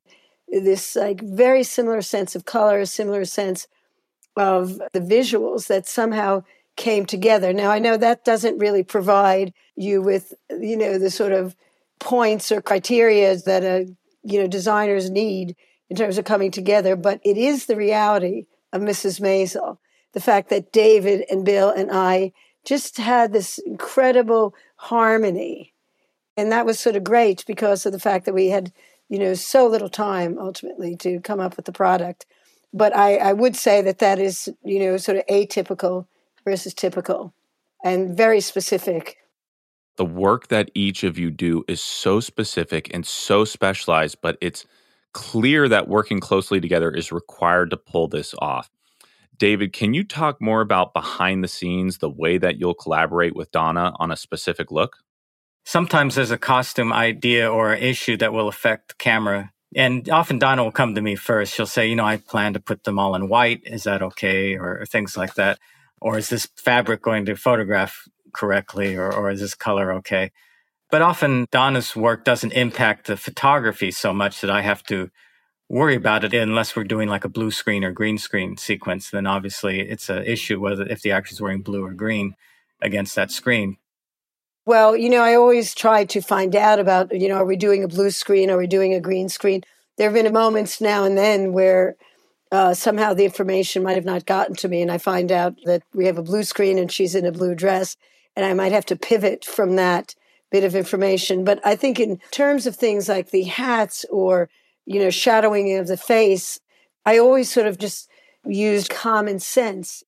this 0.48 0.96
like 0.96 1.20
very 1.20 1.64
similar 1.64 2.00
sense 2.00 2.34
of 2.34 2.46
color, 2.46 2.78
a 2.78 2.86
similar 2.86 3.26
sense 3.26 3.66
of 4.36 4.80
the 4.92 5.00
visuals 5.00 5.68
that 5.68 5.86
somehow 5.86 6.42
came 6.76 7.06
together. 7.06 7.52
Now 7.52 7.70
I 7.70 7.78
know 7.78 7.96
that 7.96 8.24
doesn't 8.24 8.58
really 8.58 8.82
provide 8.82 9.52
you 9.76 10.02
with, 10.02 10.34
you 10.50 10.76
know, 10.76 10.98
the 10.98 11.10
sort 11.10 11.32
of 11.32 11.54
points 12.00 12.50
or 12.50 12.60
criteria 12.60 13.36
that 13.36 13.62
a 13.62 13.86
you 14.22 14.40
know 14.40 14.46
designers 14.46 15.10
need 15.10 15.54
in 15.88 15.96
terms 15.96 16.18
of 16.18 16.24
coming 16.24 16.50
together, 16.50 16.96
but 16.96 17.20
it 17.24 17.36
is 17.36 17.66
the 17.66 17.76
reality 17.76 18.46
of 18.72 18.82
Mrs. 18.82 19.20
Maisel. 19.20 19.78
The 20.12 20.20
fact 20.20 20.48
that 20.50 20.72
David 20.72 21.24
and 21.30 21.44
Bill 21.44 21.70
and 21.70 21.90
I 21.90 22.32
just 22.64 22.96
had 22.96 23.32
this 23.32 23.58
incredible 23.58 24.54
harmony. 24.76 25.74
And 26.36 26.50
that 26.50 26.66
was 26.66 26.80
sort 26.80 26.96
of 26.96 27.04
great 27.04 27.44
because 27.46 27.84
of 27.84 27.92
the 27.92 27.98
fact 27.98 28.24
that 28.24 28.34
we 28.34 28.48
had, 28.48 28.72
you 29.08 29.18
know, 29.18 29.34
so 29.34 29.66
little 29.66 29.88
time 29.88 30.38
ultimately 30.38 30.96
to 30.96 31.20
come 31.20 31.40
up 31.40 31.56
with 31.56 31.66
the 31.66 31.72
product. 31.72 32.26
But 32.74 32.94
I, 32.94 33.16
I 33.16 33.32
would 33.32 33.56
say 33.56 33.80
that 33.82 34.00
that 34.00 34.18
is, 34.18 34.50
you 34.64 34.80
know, 34.80 34.98
sort 34.98 35.16
of 35.16 35.26
atypical 35.30 36.06
versus 36.44 36.74
typical 36.74 37.32
and 37.82 38.16
very 38.16 38.40
specific 38.40 39.16
the 39.96 40.04
work 40.04 40.48
that 40.48 40.70
each 40.74 41.04
of 41.04 41.18
you 41.18 41.30
do 41.30 41.64
is 41.68 41.80
so 41.80 42.20
specific 42.20 42.92
and 42.92 43.06
so 43.06 43.44
specialized, 43.44 44.18
but 44.20 44.36
it's 44.40 44.66
clear 45.12 45.68
that 45.68 45.88
working 45.88 46.20
closely 46.20 46.60
together 46.60 46.90
is 46.90 47.12
required 47.12 47.70
to 47.70 47.76
pull 47.76 48.08
this 48.08 48.34
off. 48.38 48.70
David, 49.38 49.72
can 49.72 49.94
you 49.94 50.04
talk 50.04 50.40
more 50.40 50.60
about 50.60 50.94
behind 50.94 51.42
the 51.42 51.48
scenes, 51.48 51.98
the 51.98 52.10
way 52.10 52.38
that 52.38 52.58
you'll 52.58 52.74
collaborate 52.74 53.36
with 53.36 53.50
Donna 53.50 53.92
on 53.96 54.10
a 54.10 54.16
specific 54.16 54.70
look? 54.70 54.98
Sometimes 55.64 56.14
there's 56.14 56.30
a 56.30 56.38
costume 56.38 56.92
idea 56.92 57.50
or 57.50 57.72
an 57.72 57.82
issue 57.82 58.16
that 58.18 58.32
will 58.32 58.48
affect 58.48 58.88
the 58.88 58.94
camera. 58.94 59.52
And 59.74 60.08
often 60.08 60.38
Donna 60.38 60.62
will 60.62 60.72
come 60.72 60.94
to 60.94 61.02
me 61.02 61.16
first. 61.16 61.52
She'll 61.54 61.66
say, 61.66 61.88
you 61.88 61.96
know, 61.96 62.04
I 62.04 62.18
plan 62.18 62.52
to 62.52 62.60
put 62.60 62.84
them 62.84 62.98
all 62.98 63.14
in 63.14 63.28
white. 63.28 63.62
Is 63.64 63.84
that 63.84 64.02
okay? 64.02 64.54
Or, 64.54 64.84
things 64.86 65.16
like 65.16 65.34
that. 65.34 65.58
Or 66.00 66.16
is 66.18 66.28
this 66.28 66.48
fabric 66.56 67.02
going 67.02 67.24
to 67.26 67.34
photograph 67.34 68.08
correctly 68.32 68.94
or, 68.96 69.12
or 69.12 69.30
is 69.30 69.40
this 69.40 69.54
color 69.54 69.92
okay? 69.94 70.30
But 70.90 71.02
often 71.02 71.46
Donna's 71.50 71.96
work 71.96 72.24
doesn't 72.24 72.52
impact 72.52 73.06
the 73.06 73.16
photography 73.16 73.90
so 73.90 74.12
much 74.12 74.40
that 74.40 74.50
I 74.50 74.60
have 74.62 74.82
to 74.84 75.10
worry 75.68 75.96
about 75.96 76.22
it 76.24 76.34
unless 76.34 76.76
we're 76.76 76.84
doing 76.84 77.08
like 77.08 77.24
a 77.24 77.28
blue 77.28 77.50
screen 77.50 77.82
or 77.82 77.90
green 77.90 78.18
screen 78.18 78.56
sequence. 78.56 79.10
Then 79.10 79.26
obviously 79.26 79.80
it's 79.80 80.08
an 80.08 80.24
issue 80.24 80.60
whether 80.60 80.86
if 80.86 81.02
the 81.02 81.10
actor's 81.10 81.40
wearing 81.40 81.62
blue 81.62 81.84
or 81.84 81.94
green 81.94 82.36
against 82.80 83.16
that 83.16 83.32
screen. 83.32 83.78
Well, 84.66 84.96
you 84.96 85.10
know, 85.10 85.22
I 85.22 85.34
always 85.34 85.74
try 85.74 86.04
to 86.06 86.20
find 86.22 86.56
out 86.56 86.78
about, 86.78 87.18
you 87.18 87.28
know, 87.28 87.36
are 87.36 87.44
we 87.44 87.56
doing 87.56 87.84
a 87.84 87.88
blue 87.88 88.10
screen? 88.10 88.50
Are 88.50 88.56
we 88.56 88.66
doing 88.66 88.94
a 88.94 89.00
green 89.00 89.28
screen? 89.28 89.62
There 89.98 90.10
have 90.10 90.14
been 90.14 90.32
moments 90.32 90.80
now 90.80 91.04
and 91.04 91.18
then 91.18 91.52
where 91.52 91.96
uh, 92.50 92.72
somehow 92.72 93.12
the 93.12 93.24
information 93.24 93.82
might 93.82 93.96
have 93.96 94.04
not 94.04 94.26
gotten 94.26 94.54
to 94.56 94.68
me, 94.68 94.80
and 94.80 94.90
I 94.90 94.98
find 94.98 95.30
out 95.30 95.56
that 95.64 95.82
we 95.92 96.06
have 96.06 96.18
a 96.18 96.22
blue 96.22 96.44
screen 96.44 96.78
and 96.78 96.90
she's 96.90 97.14
in 97.14 97.26
a 97.26 97.32
blue 97.32 97.54
dress, 97.54 97.96
and 98.36 98.46
I 98.46 98.54
might 98.54 98.72
have 98.72 98.86
to 98.86 98.96
pivot 98.96 99.44
from 99.44 99.76
that 99.76 100.14
bit 100.50 100.64
of 100.64 100.74
information. 100.74 101.44
But 101.44 101.60
I 101.66 101.76
think 101.76 101.98
in 101.98 102.20
terms 102.30 102.66
of 102.66 102.76
things 102.76 103.08
like 103.08 103.30
the 103.30 103.42
hats 103.42 104.06
or, 104.10 104.48
you 104.86 105.00
know, 105.00 105.10
shadowing 105.10 105.76
of 105.76 105.88
the 105.88 105.96
face, 105.96 106.60
I 107.04 107.18
always 107.18 107.50
sort 107.50 107.66
of 107.66 107.76
just 107.76 108.08
used 108.46 108.88
common 108.88 109.40
sense. 109.40 110.04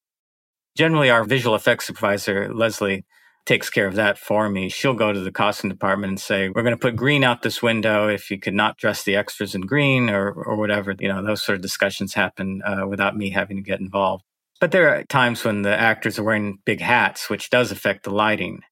Generally, 0.76 1.10
our 1.10 1.25
visual 1.25 1.56
effects 1.56 1.86
supervisor, 1.86 2.52
Leslie, 2.54 3.04
takes 3.46 3.70
care 3.70 3.86
of 3.86 3.94
that 3.94 4.18
for 4.18 4.48
me. 4.48 4.68
She'll 4.68 4.94
go 4.94 5.12
to 5.12 5.20
the 5.20 5.32
costume 5.32 5.70
department 5.70 6.10
and 6.10 6.20
say, 6.20 6.48
we're 6.48 6.62
going 6.62 6.74
to 6.74 6.80
put 6.80 6.96
green 6.96 7.24
out 7.24 7.42
this 7.42 7.62
window. 7.62 8.08
If 8.08 8.30
you 8.30 8.38
could 8.38 8.54
not 8.54 8.76
dress 8.76 9.04
the 9.04 9.16
extras 9.16 9.54
in 9.54 9.62
green 9.62 10.10
or, 10.10 10.32
or 10.32 10.56
whatever, 10.56 10.94
you 10.98 11.08
know, 11.08 11.24
those 11.24 11.42
sort 11.42 11.56
of 11.56 11.62
discussions 11.62 12.12
happen 12.12 12.60
uh, 12.62 12.86
without 12.86 13.16
me 13.16 13.30
having 13.30 13.56
to 13.56 13.62
get 13.62 13.80
involved. 13.80 14.24
But 14.60 14.72
there 14.72 14.88
are 14.88 15.04
times 15.04 15.44
when 15.44 15.62
the 15.62 15.78
actors 15.78 16.18
are 16.18 16.24
wearing 16.24 16.58
big 16.64 16.80
hats, 16.80 17.30
which 17.30 17.50
does 17.50 17.70
affect 17.70 18.04
the 18.04 18.10
lighting. 18.10 18.62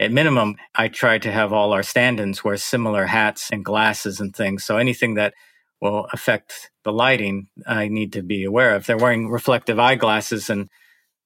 At 0.00 0.12
minimum, 0.12 0.56
I 0.74 0.88
try 0.88 1.18
to 1.18 1.32
have 1.32 1.52
all 1.52 1.72
our 1.72 1.82
stand 1.82 2.20
ins 2.20 2.42
wear 2.42 2.56
similar 2.56 3.06
hats 3.06 3.48
and 3.50 3.64
glasses 3.64 4.20
and 4.20 4.34
things. 4.34 4.64
So 4.64 4.76
anything 4.76 5.14
that 5.14 5.34
will 5.80 6.06
affect 6.12 6.70
the 6.84 6.92
lighting, 6.92 7.48
I 7.66 7.88
need 7.88 8.12
to 8.14 8.22
be 8.22 8.44
aware 8.44 8.74
of. 8.74 8.86
They're 8.86 8.96
wearing 8.96 9.30
reflective 9.30 9.78
eyeglasses 9.78 10.50
and 10.50 10.68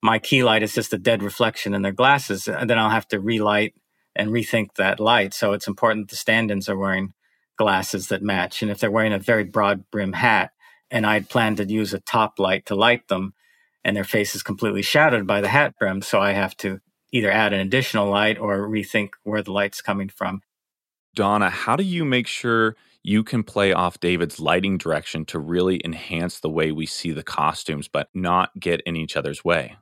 my 0.03 0.19
key 0.19 0.43
light 0.43 0.63
is 0.63 0.75
just 0.75 0.93
a 0.93 0.99
dead 0.99 1.23
reflection 1.23 1.75
in 1.75 1.83
their 1.83 1.93
glasses, 1.93 2.49
and 2.49 2.69
then 2.69 2.79
I'll 2.79 2.91
have 2.91 3.09
to 3.09 3.21
relight 3.21 3.75
and 4.17 4.31
rethink 4.31 4.75
that 4.77 5.01
light. 5.01 5.35
So 5.35 5.53
it's 5.53 5.69
important 5.69 6.11
the 6.11 6.17
stand-ins 6.17 6.69
are 6.69 6.77
wearing 6.77 7.13
glasses 7.59 8.09
that 8.09 8.23
match. 8.23 8.63
And 8.63 8.71
if 8.71 8.79
they're 8.79 8.91
wearing 8.91 9.13
a 9.13 9.19
very 9.19 9.45
broad 9.45 9.85
brim 9.91 10.15
hat, 10.15 10.53
and 10.91 11.07
I'd 11.07 11.29
planned 11.29 11.59
to 11.59 11.65
use 11.65 11.95
a 11.95 12.01
top 12.01 12.39
light 12.39 12.67
to 12.67 12.75
light 12.75 13.09
them, 13.09 13.35
and 13.85 13.97
their 13.97 14.05
face 14.05 14.35
is 14.35 14.43
completely 14.43 14.83
shadowed 14.83 15.27
by 15.27 15.41
the 15.41 15.49
hat 15.49 15.75
brim, 15.79 16.03
so 16.03 16.21
I 16.21 16.33
have 16.33 16.57
to 16.59 16.81
either 17.13 17.31
add 17.31 17.53
an 17.53 17.61
additional 17.61 18.09
light 18.09 18.39
or 18.39 18.69
rethink 18.69 19.11
where 19.25 19.43
the 19.43 19.53
light's 19.53 19.83
coming 19.83 20.09
from. 20.09 20.41
Donna, 21.15 21.51
how 21.51 21.77
do 21.77 21.83
you 21.83 22.05
make 22.05 22.27
sure 22.27 22.77
you 23.03 23.25
can 23.25 23.43
play 23.43 23.73
off 23.73 23.99
David's 24.01 24.39
lighting 24.39 24.79
direction 24.79 25.25
to 25.27 25.39
really 25.39 25.81
enhance 25.85 26.41
the 26.41 26.51
way 26.51 26.71
we 26.71 26.87
see 26.87 27.13
the 27.13 27.23
costumes, 27.23 27.89
but 27.89 28.09
not 28.15 28.51
get 28.59 28.81
in 28.83 28.97
each 28.97 29.17
other's 29.17 29.45
way? 29.45 29.77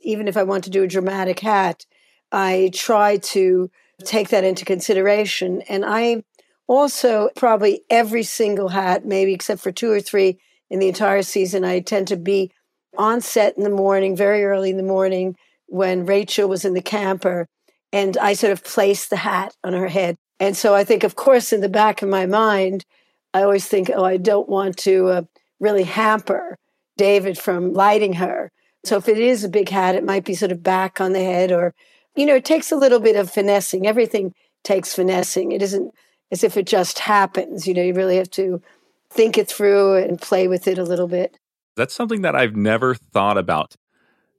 Even 0.00 0.28
if 0.28 0.36
I 0.36 0.42
want 0.42 0.64
to 0.64 0.70
do 0.70 0.82
a 0.82 0.88
dramatic 0.88 1.40
hat, 1.40 1.86
I 2.30 2.70
try 2.74 3.16
to 3.16 3.70
take 4.04 4.28
that 4.28 4.44
into 4.44 4.64
consideration. 4.64 5.62
And 5.68 5.84
I 5.84 6.22
also, 6.66 7.30
probably 7.34 7.82
every 7.90 8.22
single 8.22 8.68
hat, 8.68 9.04
maybe 9.04 9.32
except 9.32 9.60
for 9.60 9.72
two 9.72 9.90
or 9.90 10.00
three 10.00 10.38
in 10.70 10.78
the 10.78 10.88
entire 10.88 11.22
season, 11.22 11.64
I 11.64 11.80
tend 11.80 12.08
to 12.08 12.16
be 12.16 12.52
on 12.96 13.20
set 13.20 13.56
in 13.56 13.64
the 13.64 13.70
morning, 13.70 14.16
very 14.16 14.44
early 14.44 14.70
in 14.70 14.76
the 14.76 14.82
morning, 14.82 15.36
when 15.66 16.06
Rachel 16.06 16.48
was 16.48 16.64
in 16.64 16.74
the 16.74 16.82
camper. 16.82 17.48
And 17.92 18.18
I 18.18 18.34
sort 18.34 18.52
of 18.52 18.64
placed 18.64 19.08
the 19.08 19.16
hat 19.16 19.56
on 19.64 19.72
her 19.72 19.88
head. 19.88 20.16
And 20.38 20.56
so 20.56 20.74
I 20.74 20.84
think, 20.84 21.04
of 21.04 21.16
course, 21.16 21.52
in 21.52 21.62
the 21.62 21.68
back 21.68 22.02
of 22.02 22.08
my 22.08 22.26
mind, 22.26 22.84
I 23.32 23.42
always 23.42 23.66
think, 23.66 23.90
oh, 23.94 24.04
I 24.04 24.18
don't 24.18 24.48
want 24.48 24.76
to 24.78 25.08
uh, 25.08 25.22
really 25.58 25.84
hamper 25.84 26.56
David 26.96 27.38
from 27.38 27.72
lighting 27.72 28.14
her. 28.14 28.50
So 28.88 28.96
if 28.96 29.08
it 29.08 29.18
is 29.18 29.44
a 29.44 29.48
big 29.50 29.68
hat, 29.68 29.94
it 29.94 30.04
might 30.04 30.24
be 30.24 30.34
sort 30.34 30.50
of 30.50 30.62
back 30.62 31.00
on 31.00 31.12
the 31.12 31.22
head 31.22 31.52
or, 31.52 31.74
you 32.16 32.24
know, 32.24 32.36
it 32.36 32.44
takes 32.44 32.72
a 32.72 32.76
little 32.76 33.00
bit 33.00 33.16
of 33.16 33.30
finessing. 33.30 33.86
Everything 33.86 34.32
takes 34.64 34.94
finessing. 34.94 35.52
It 35.52 35.60
isn't 35.60 35.92
as 36.30 36.42
if 36.42 36.56
it 36.56 36.66
just 36.66 36.98
happens. 36.98 37.66
You 37.66 37.74
know, 37.74 37.82
you 37.82 37.92
really 37.92 38.16
have 38.16 38.30
to 38.30 38.62
think 39.10 39.36
it 39.36 39.46
through 39.48 39.96
and 39.96 40.20
play 40.20 40.48
with 40.48 40.66
it 40.66 40.78
a 40.78 40.84
little 40.84 41.06
bit. 41.06 41.38
That's 41.76 41.94
something 41.94 42.22
that 42.22 42.34
I've 42.34 42.56
never 42.56 42.94
thought 42.94 43.36
about. 43.36 43.76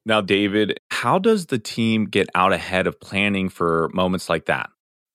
Now, 0.03 0.19
David, 0.19 0.79
how 0.89 1.19
does 1.19 1.45
the 1.45 1.59
team 1.59 2.05
get 2.05 2.27
out 2.33 2.51
ahead 2.51 2.87
of 2.87 2.99
planning 2.99 3.49
for 3.49 3.89
moments 3.93 4.29
like 4.29 4.45
that? 4.45 4.71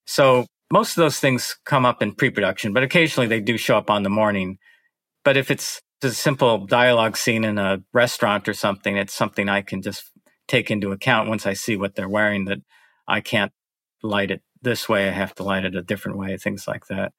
So, 0.07 0.47
most 0.73 0.97
of 0.97 1.03
those 1.03 1.19
things 1.19 1.57
come 1.65 1.85
up 1.85 2.03
in 2.03 2.15
pre 2.15 2.31
production, 2.31 2.73
but 2.73 2.83
occasionally 2.83 3.27
they 3.27 3.41
do 3.41 3.59
show 3.59 3.77
up 3.77 3.91
on 3.91 4.05
the 4.05 4.11
morning. 4.11 4.59
But 5.25 5.37
if 5.37 5.51
it's 5.51 5.81
a 6.05 6.13
simple 6.13 6.67
dialogue 6.67 7.17
scene 7.17 7.45
in 7.45 7.59
a 7.59 7.83
restaurant 7.93 8.49
or 8.49 8.55
something, 8.55 8.97
it's 8.97 9.15
something 9.15 9.49
I 9.49 9.63
can 9.63 9.83
just 9.83 10.11
take 10.47 10.71
into 10.71 10.93
account 10.93 11.29
once 11.29 11.47
I 11.47 11.55
see 11.55 11.77
what 11.77 11.95
they're 11.95 12.09
wearing 12.09 12.45
that 12.47 12.59
I 13.09 13.21
can't 13.21 13.53
light 14.03 14.31
it 14.31 14.43
this 14.63 14.89
way. 14.89 15.09
I 15.09 15.13
have 15.13 15.35
to 15.37 15.43
light 15.43 15.65
it 15.65 15.75
a 15.75 15.83
different 15.83 16.19
way, 16.19 16.37
things 16.37 16.67
like 16.69 16.87
that. 16.87 17.13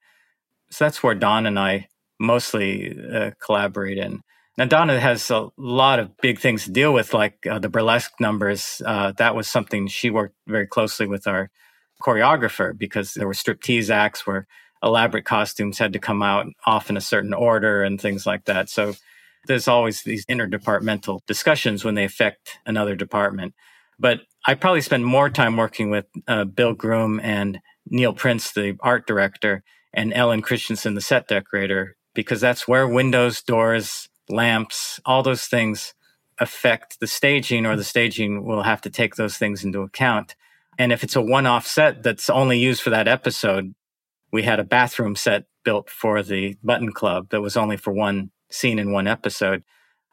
So 0.70 0.84
that's 0.84 1.02
where 1.02 1.14
Don 1.14 1.46
and 1.46 1.58
I 1.58 1.88
mostly 2.18 2.96
uh, 3.12 3.32
collaborate 3.40 3.98
in. 3.98 4.22
Now, 4.58 4.64
Donna 4.64 4.98
has 4.98 5.30
a 5.30 5.48
lot 5.58 5.98
of 5.98 6.16
big 6.16 6.38
things 6.38 6.64
to 6.64 6.70
deal 6.70 6.92
with, 6.92 7.12
like 7.12 7.46
uh, 7.46 7.58
the 7.58 7.68
burlesque 7.68 8.14
numbers. 8.18 8.80
Uh, 8.84 9.12
that 9.18 9.34
was 9.34 9.48
something 9.48 9.86
she 9.86 10.08
worked 10.08 10.34
very 10.46 10.66
closely 10.66 11.06
with 11.06 11.26
our 11.26 11.50
choreographer 12.02 12.76
because 12.76 13.12
there 13.14 13.26
were 13.26 13.34
striptease 13.34 13.90
acts 13.90 14.26
where 14.26 14.46
elaborate 14.86 15.24
costumes 15.24 15.78
had 15.78 15.92
to 15.92 15.98
come 15.98 16.22
out 16.22 16.46
off 16.64 16.90
in 16.90 16.96
a 16.96 17.00
certain 17.00 17.34
order 17.34 17.82
and 17.82 18.00
things 18.00 18.26
like 18.26 18.44
that. 18.46 18.68
So 18.68 18.94
there's 19.46 19.68
always 19.68 20.02
these 20.02 20.26
interdepartmental 20.26 21.20
discussions 21.26 21.84
when 21.84 21.94
they 21.94 22.04
affect 22.04 22.58
another 22.66 22.96
department. 22.96 23.54
But 23.98 24.20
I 24.46 24.54
probably 24.54 24.80
spend 24.80 25.04
more 25.04 25.30
time 25.30 25.56
working 25.56 25.90
with 25.90 26.06
uh, 26.28 26.44
Bill 26.44 26.74
Groom 26.74 27.20
and 27.20 27.60
Neil 27.86 28.12
Prince, 28.12 28.52
the 28.52 28.76
art 28.80 29.06
director, 29.06 29.62
and 29.94 30.12
Ellen 30.12 30.42
Christensen, 30.42 30.94
the 30.94 31.00
set 31.00 31.28
decorator, 31.28 31.96
because 32.14 32.40
that's 32.40 32.68
where 32.68 32.86
windows, 32.86 33.42
doors, 33.42 34.08
lamps, 34.28 35.00
all 35.06 35.22
those 35.22 35.46
things 35.46 35.94
affect 36.38 37.00
the 37.00 37.06
staging, 37.06 37.64
or 37.64 37.76
the 37.76 37.84
staging 37.84 38.44
will 38.44 38.62
have 38.62 38.82
to 38.82 38.90
take 38.90 39.14
those 39.14 39.38
things 39.38 39.64
into 39.64 39.80
account. 39.80 40.34
And 40.78 40.92
if 40.92 41.02
it's 41.02 41.16
a 41.16 41.22
one 41.22 41.46
off 41.46 41.66
set 41.66 42.02
that's 42.02 42.28
only 42.28 42.58
used 42.58 42.82
for 42.82 42.90
that 42.90 43.08
episode, 43.08 43.74
we 44.36 44.42
had 44.42 44.60
a 44.60 44.64
bathroom 44.64 45.16
set 45.16 45.44
built 45.64 45.88
for 45.88 46.22
the 46.22 46.58
Button 46.62 46.92
Club 46.92 47.30
that 47.30 47.40
was 47.40 47.56
only 47.56 47.78
for 47.78 47.90
one 47.90 48.30
scene 48.50 48.78
in 48.78 48.92
one 48.92 49.06
episode. 49.06 49.64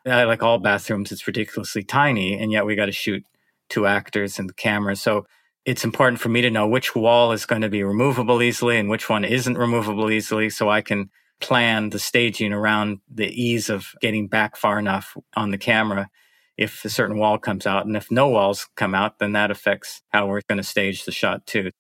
Like 0.06 0.42
all 0.42 0.60
bathrooms, 0.60 1.12
it's 1.12 1.28
ridiculously 1.28 1.84
tiny, 1.84 2.40
and 2.40 2.50
yet 2.50 2.66
we 2.66 2.78
got 2.78 2.86
to 2.86 2.94
shoot 2.94 3.26
two 3.68 3.86
actors 3.86 4.40
and 4.40 4.48
the 4.48 4.54
camera. 4.54 4.96
So 4.96 5.26
it's 5.66 5.84
important 5.84 6.22
for 6.22 6.30
me 6.30 6.40
to 6.40 6.50
know 6.50 6.66
which 6.66 6.96
wall 6.96 7.34
is 7.34 7.46
going 7.46 7.64
to 7.64 7.70
be 7.70 7.84
removable 7.84 8.42
easily 8.42 8.78
and 8.78 8.90
which 8.90 9.10
one 9.10 9.26
isn't 9.26 9.58
removable 9.58 10.10
easily 10.10 10.50
so 10.50 10.70
I 10.70 10.80
can 10.80 11.10
plan 11.42 11.90
the 11.90 12.00
staging 12.00 12.54
around 12.54 13.00
the 13.14 13.28
ease 13.28 13.70
of 13.70 13.88
getting 14.00 14.30
back 14.30 14.56
far 14.56 14.80
enough 14.80 15.18
on 15.36 15.52
the 15.52 15.58
camera 15.58 16.10
if 16.58 16.86
a 16.86 16.90
certain 16.90 17.18
wall 17.18 17.38
comes 17.38 17.68
out. 17.68 17.86
And 17.86 17.98
if 17.98 18.10
no 18.10 18.30
walls 18.30 18.70
come 18.78 18.96
out, 18.96 19.20
then 19.20 19.34
that 19.34 19.52
affects 19.52 20.02
how 20.14 20.28
we're 20.28 20.40
going 20.48 20.60
to 20.60 20.64
stage 20.64 21.04
the 21.04 21.12
shot 21.12 21.46
too. 21.46 21.72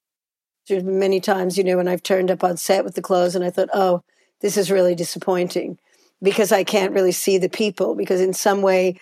There's 0.68 0.84
been 0.84 1.00
many 1.00 1.20
times, 1.20 1.58
you 1.58 1.64
know, 1.64 1.78
when 1.78 1.88
I've 1.88 2.04
turned 2.04 2.32
up 2.32 2.44
on 2.44 2.58
set 2.58 2.86
with 2.86 2.96
the 2.96 3.02
clothes 3.02 3.36
and 3.36 3.44
I 3.44 3.50
thought, 3.50 3.70
oh, 3.74 4.04
this 4.42 4.58
is 4.58 4.72
really 4.72 4.96
disappointing 4.96 5.78
because 6.22 6.52
I 6.52 6.64
can't 6.64 6.94
really 6.94 7.12
see 7.12 7.38
the 7.38 7.50
people 7.50 7.96
because 7.96 8.22
in 8.22 8.34
some 8.34 8.62
way 8.62 9.00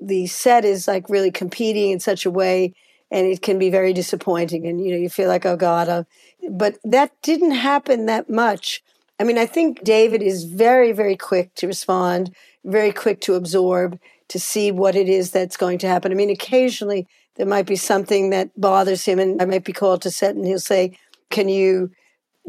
the 0.00 0.26
set 0.26 0.64
is 0.64 0.88
like 0.88 1.08
really 1.08 1.30
competing 1.30 1.90
in 1.92 2.00
such 2.00 2.26
a 2.26 2.30
way 2.30 2.74
and 3.10 3.26
it 3.26 3.42
can 3.42 3.58
be 3.58 3.70
very 3.70 3.92
disappointing 3.92 4.66
and 4.66 4.84
you 4.84 4.90
know 4.90 4.96
you 4.96 5.08
feel 5.08 5.28
like 5.28 5.46
oh 5.46 5.56
god 5.56 5.88
uh, 5.88 6.04
but 6.50 6.78
that 6.84 7.12
didn't 7.22 7.52
happen 7.52 8.06
that 8.06 8.28
much. 8.28 8.82
I 9.20 9.24
mean 9.24 9.38
i 9.38 9.46
think 9.46 9.84
david 9.84 10.22
is 10.22 10.44
very 10.44 10.92
very 10.92 11.16
quick 11.16 11.54
to 11.56 11.66
respond 11.66 12.34
very 12.64 12.92
quick 12.92 13.20
to 13.22 13.34
absorb 13.34 13.98
to 14.28 14.40
see 14.40 14.72
what 14.72 14.96
it 14.96 15.08
is 15.08 15.30
that's 15.30 15.56
going 15.56 15.78
to 15.78 15.86
happen. 15.86 16.10
I 16.10 16.14
mean 16.14 16.30
occasionally 16.30 17.06
there 17.36 17.46
might 17.46 17.66
be 17.66 17.76
something 17.76 18.30
that 18.30 18.50
bothers 18.60 19.04
him 19.04 19.18
and 19.18 19.40
i 19.40 19.44
might 19.44 19.64
be 19.64 19.72
called 19.72 20.02
to 20.02 20.10
set 20.10 20.34
and 20.34 20.46
he'll 20.46 20.58
say 20.58 20.98
can 21.34 21.48
you 21.48 21.90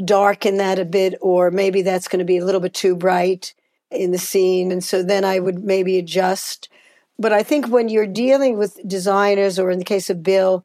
darken 0.06 0.58
that 0.58 0.80
a 0.80 0.86
bit? 0.86 1.15
Or 1.22 1.51
maybe 1.51 1.82
that's 1.82 2.08
going 2.08 2.20
to 2.20 2.25
be 2.25 2.38
a 2.38 2.46
little 2.46 2.62
bit 2.62 2.74
too 2.74 2.96
bright 2.96 3.54
in 3.92 4.12
the 4.12 4.18
scene. 4.18 4.72
And 4.72 4.84
so 4.84 5.04
then 5.04 5.25
I 5.25 5.39
would 5.39 5.63
maybe 5.63 5.98
adjust. 5.98 6.70
But 7.18 7.34
I 7.34 7.44
think 7.44 7.68
when 7.68 7.89
you're 7.89 8.08
dealing 8.08 8.58
with 8.58 8.80
designers, 8.88 9.58
or 9.58 9.72
in 9.72 9.80
the 9.80 9.86
case 9.86 10.10
of 10.10 10.24
Bill, 10.24 10.63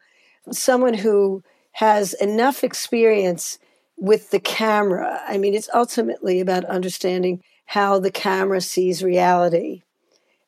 someone 0.51 0.95
who 0.95 1.43
has 1.73 2.13
enough 2.15 2.63
experience 2.63 3.59
with 3.97 4.31
the 4.31 4.41
camera, 4.41 5.21
I 5.27 5.39
mean, 5.39 5.55
it's 5.55 5.71
ultimately 5.73 6.41
about 6.41 6.65
understanding 6.65 7.43
how 7.67 7.99
the 7.99 8.11
camera 8.11 8.61
sees 8.61 9.03
reality. 9.03 9.83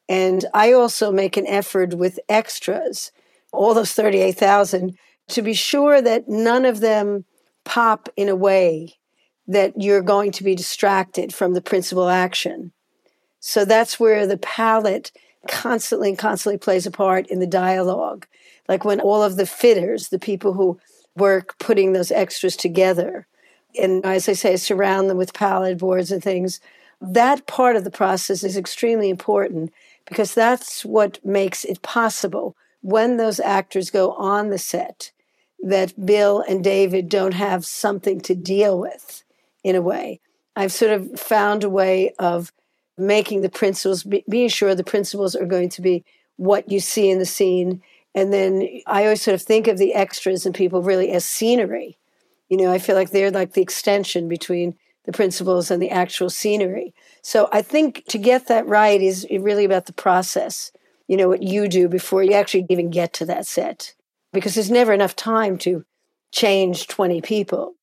And 0.09 0.45
I 0.52 0.73
also 0.73 1.12
make 1.12 1.37
an 1.37 1.47
effort 1.47 1.95
with 1.95 2.19
extras, 2.29 3.12
all 3.52 3.73
those 3.75 3.93
38,000, 3.93 4.99
to 5.29 5.43
be 5.43 5.55
sure 5.55 6.02
that 6.02 6.29
none 6.29 6.64
of 6.64 6.81
them 6.81 7.25
pop 7.64 8.09
in 8.16 8.28
a 8.28 8.37
way 8.37 8.95
that 9.49 9.81
you're 9.81 10.02
going 10.02 10.33
to 10.33 10.45
be 10.45 10.54
distracted 10.54 11.35
from 11.35 11.54
the 11.54 11.61
principal 11.61 12.09
action. 12.09 12.73
So 13.40 13.64
that's 13.64 13.99
where 13.99 14.26
the 14.26 14.38
palette 14.38 15.11
constantly 15.49 16.11
and 16.11 16.19
constantly 16.19 16.59
plays 16.59 16.87
a 16.87 16.90
part 16.90 17.26
in 17.26 17.40
the 17.40 17.47
dialogue. 17.47 18.26
Like 18.69 18.85
when 18.85 19.00
all 19.00 19.23
of 19.23 19.37
the 19.37 19.47
fitters, 19.47 20.09
the 20.09 20.19
people 20.19 20.52
who 20.52 20.78
work 21.16 21.59
putting 21.59 21.92
those 21.92 22.12
extras 22.12 22.57
together, 22.57 23.26
and 23.81 24.04
as 24.04 24.28
I 24.28 24.35
say, 24.35 24.57
surround 24.57 25.11
them 25.11 25.16
with 25.16 25.35
palette 25.35 25.78
boards 25.78 26.12
and 26.12 26.23
things, 26.23 26.61
that 27.00 27.47
part 27.49 27.75
of 27.75 27.83
the 27.85 27.90
process 27.90 28.45
is 28.45 28.57
extremely 28.57 29.11
important 29.11 29.73
because 30.07 30.35
that's 30.35 30.85
what 30.85 31.25
makes 31.25 31.64
it 31.64 31.83
possible 31.83 32.57
when 32.81 33.16
those 33.16 33.40
actors 33.40 33.90
go 33.90 34.12
on 34.12 34.50
the 34.50 34.59
set 34.59 35.11
that 35.62 36.04
Bill 36.04 36.45
and 36.49 36.62
David 36.64 37.09
don't 37.09 37.35
have 37.35 37.64
something 37.64 38.21
to 38.23 38.35
deal 38.35 38.78
with 38.78 39.23
in 39.62 39.76
a 39.76 39.83
way. 39.83 40.21
I've 40.57 40.73
sort 40.73 40.92
of 40.92 41.19
found 41.19 41.64
a 41.64 41.71
way 41.71 42.14
of 42.19 42.52
making 42.99 43.40
the 43.40 43.49
principals, 43.49 44.02
be, 44.02 44.25
being 44.28 44.49
sure 44.49 44.75
the 44.75 44.85
principals 44.85 45.35
are 45.35 45.47
going 45.47 45.69
to 45.71 45.81
be 45.81 46.04
what 46.37 46.71
you 46.71 46.81
see 46.81 47.09
in 47.09 47.19
the 47.19 47.26
scene. 47.26 47.83
And 48.14 48.33
then 48.33 48.69
I 48.87 49.04
always 49.04 49.23
sort 49.23 49.35
of 49.35 49.42
think 49.42 49.69
of 49.69 49.78
the 49.78 49.95
extras 49.95 50.45
and 50.45 50.54
people 50.54 50.83
really 50.83 51.11
as 51.11 51.25
scenery. 51.25 51.97
You 52.49 52.59
know, 52.59 52.71
I 52.71 52.78
feel 52.78 52.97
like 52.97 53.11
they're 53.11 53.31
like 53.31 53.52
the 53.52 53.62
extension 53.62 54.28
between 54.28 54.76
the 55.04 55.12
principals 55.12 55.71
and 55.71 55.83
the 55.83 55.90
actual 55.90 56.28
scenery. 56.28 56.95
So 57.23 57.49
I 57.52 57.62
think 57.62 58.04
to 58.09 58.19
get 58.19 58.49
that 58.49 58.66
right 58.66 59.00
is 59.00 59.26
really 59.31 59.64
about 59.64 59.87
the 59.87 59.92
process, 59.92 60.71
you 61.09 61.16
know, 61.16 61.28
what 61.28 61.42
you 61.42 61.69
do 61.69 61.88
before 61.88 62.23
you 62.23 62.35
actually 62.35 62.66
even 62.69 62.90
get 62.90 63.12
to 63.14 63.25
that 63.26 63.47
set, 63.47 63.95
because 64.33 64.55
there's 64.55 64.71
never 64.71 64.93
enough 64.93 65.17
time 65.17 65.59
to 65.59 65.85
change 66.33 66.87
20 66.87 67.21
people 67.21 67.75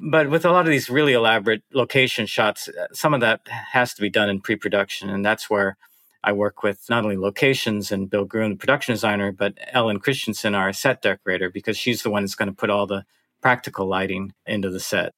but 0.00 0.30
with 0.30 0.44
a 0.44 0.50
lot 0.50 0.66
of 0.66 0.70
these 0.70 0.88
really 0.88 1.12
elaborate 1.12 1.62
location 1.72 2.26
shots, 2.26 2.68
uh, 2.68 2.86
some 2.92 3.14
of 3.14 3.20
that 3.20 3.46
has 3.48 3.94
to 3.94 4.02
be 4.02 4.10
done 4.10 4.28
in 4.28 4.40
pre-production, 4.40 5.10
and 5.10 5.24
that's 5.24 5.50
where 5.50 5.76
I 6.22 6.32
work 6.32 6.62
with 6.62 6.84
not 6.88 7.04
only 7.04 7.16
locations 7.16 7.90
and 7.90 8.10
Bill 8.10 8.24
Groom, 8.24 8.50
the 8.50 8.56
production 8.56 8.94
designer, 8.94 9.32
but 9.32 9.54
Ellen 9.72 9.98
Christensen, 9.98 10.54
our 10.54 10.72
set 10.72 11.02
decorator, 11.02 11.50
because 11.50 11.76
she's 11.76 12.02
the 12.02 12.10
one 12.10 12.22
that's 12.22 12.34
going 12.34 12.48
to 12.48 12.54
put 12.54 12.70
all 12.70 12.86
the 12.86 13.04
practical 13.40 13.86
lighting 13.86 14.32
into 14.46 14.70
the 14.70 14.80
set. 14.80 15.14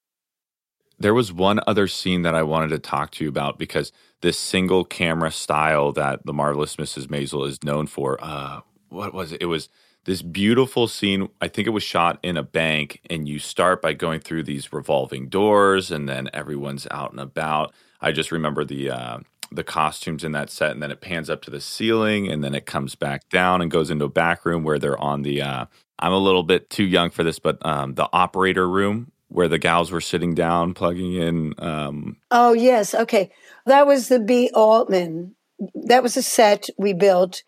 There 0.98 1.14
was 1.14 1.32
one 1.32 1.60
other 1.66 1.88
scene 1.88 2.22
that 2.22 2.34
I 2.34 2.42
wanted 2.42 2.68
to 2.68 2.78
talk 2.78 3.10
to 3.12 3.24
you 3.24 3.30
about 3.30 3.58
because 3.58 3.90
this 4.20 4.38
single 4.38 4.84
camera 4.84 5.30
style 5.30 5.92
that 5.92 6.26
the 6.26 6.34
marvelous 6.34 6.76
Mrs. 6.76 7.06
Maisel 7.06 7.48
is 7.48 7.62
known 7.64 7.86
for. 7.86 8.18
Uh, 8.20 8.60
what 8.90 9.14
was 9.14 9.32
it? 9.32 9.42
It 9.42 9.46
was 9.46 9.68
this 10.04 10.22
beautiful 10.22 10.88
scene. 10.88 11.28
I 11.40 11.48
think 11.48 11.66
it 11.66 11.70
was 11.70 11.82
shot 11.82 12.18
in 12.22 12.36
a 12.36 12.42
bank, 12.42 13.00
and 13.08 13.28
you 13.28 13.38
start 13.38 13.82
by 13.82 13.92
going 13.92 14.20
through 14.20 14.44
these 14.44 14.72
revolving 14.72 15.28
doors, 15.28 15.90
and 15.90 16.08
then 16.08 16.28
everyone's 16.32 16.86
out 16.90 17.12
and 17.12 17.20
about. 17.20 17.72
I 18.00 18.12
just 18.12 18.32
remember 18.32 18.64
the 18.64 18.90
uh, 18.90 19.18
the 19.52 19.64
costumes 19.64 20.24
in 20.24 20.32
that 20.32 20.50
set, 20.50 20.72
and 20.72 20.82
then 20.82 20.90
it 20.90 21.00
pans 21.00 21.28
up 21.28 21.42
to 21.42 21.50
the 21.50 21.60
ceiling, 21.60 22.28
and 22.30 22.42
then 22.42 22.54
it 22.54 22.66
comes 22.66 22.94
back 22.94 23.28
down 23.28 23.60
and 23.60 23.70
goes 23.70 23.90
into 23.90 24.06
a 24.06 24.10
back 24.10 24.44
room 24.44 24.64
where 24.64 24.78
they're 24.78 24.98
on 24.98 25.22
the. 25.22 25.42
Uh, 25.42 25.66
I'm 25.98 26.12
a 26.12 26.18
little 26.18 26.42
bit 26.42 26.70
too 26.70 26.84
young 26.84 27.10
for 27.10 27.22
this, 27.22 27.38
but 27.38 27.64
um, 27.64 27.94
the 27.94 28.08
operator 28.12 28.68
room 28.68 29.12
where 29.28 29.48
the 29.48 29.58
gals 29.58 29.92
were 29.92 30.00
sitting 30.00 30.34
down 30.34 30.74
plugging 30.74 31.14
in. 31.14 31.54
Um, 31.58 32.16
oh 32.30 32.52
yes, 32.52 32.94
okay, 32.94 33.30
that 33.66 33.86
was 33.86 34.08
the 34.08 34.18
B. 34.18 34.50
Altman. 34.54 35.34
That 35.74 36.02
was 36.02 36.16
a 36.16 36.22
set 36.22 36.68
we 36.78 36.94
built 36.94 37.42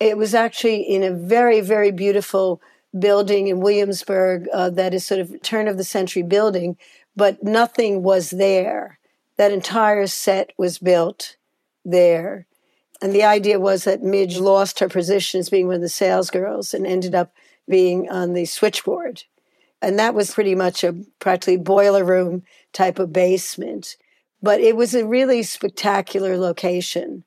it 0.00 0.16
was 0.16 0.34
actually 0.34 0.80
in 0.80 1.02
a 1.02 1.12
very, 1.12 1.60
very 1.60 1.92
beautiful 1.92 2.60
building 2.98 3.46
in 3.46 3.60
Williamsburg 3.60 4.48
uh, 4.52 4.70
that 4.70 4.94
is 4.94 5.06
sort 5.06 5.20
of 5.20 5.40
turn 5.42 5.68
of 5.68 5.76
the 5.76 5.84
century 5.84 6.22
building, 6.22 6.76
but 7.14 7.44
nothing 7.44 8.02
was 8.02 8.30
there. 8.30 8.98
That 9.36 9.52
entire 9.52 10.06
set 10.06 10.52
was 10.56 10.78
built 10.78 11.36
there. 11.84 12.46
And 13.02 13.14
the 13.14 13.24
idea 13.24 13.60
was 13.60 13.84
that 13.84 14.02
Midge 14.02 14.38
lost 14.38 14.80
her 14.80 14.88
position 14.88 15.40
as 15.40 15.48
being 15.48 15.66
one 15.66 15.76
of 15.76 15.82
the 15.82 15.88
sales 15.88 16.30
girls 16.30 16.74
and 16.74 16.86
ended 16.86 17.14
up 17.14 17.32
being 17.68 18.10
on 18.10 18.32
the 18.32 18.46
switchboard. 18.46 19.24
And 19.80 19.98
that 19.98 20.14
was 20.14 20.34
pretty 20.34 20.54
much 20.54 20.82
a 20.82 20.96
practically 21.20 21.56
boiler 21.56 22.04
room 22.04 22.42
type 22.72 22.98
of 22.98 23.12
basement. 23.12 23.96
But 24.42 24.60
it 24.60 24.76
was 24.76 24.94
a 24.94 25.06
really 25.06 25.42
spectacular 25.42 26.36
location 26.36 27.24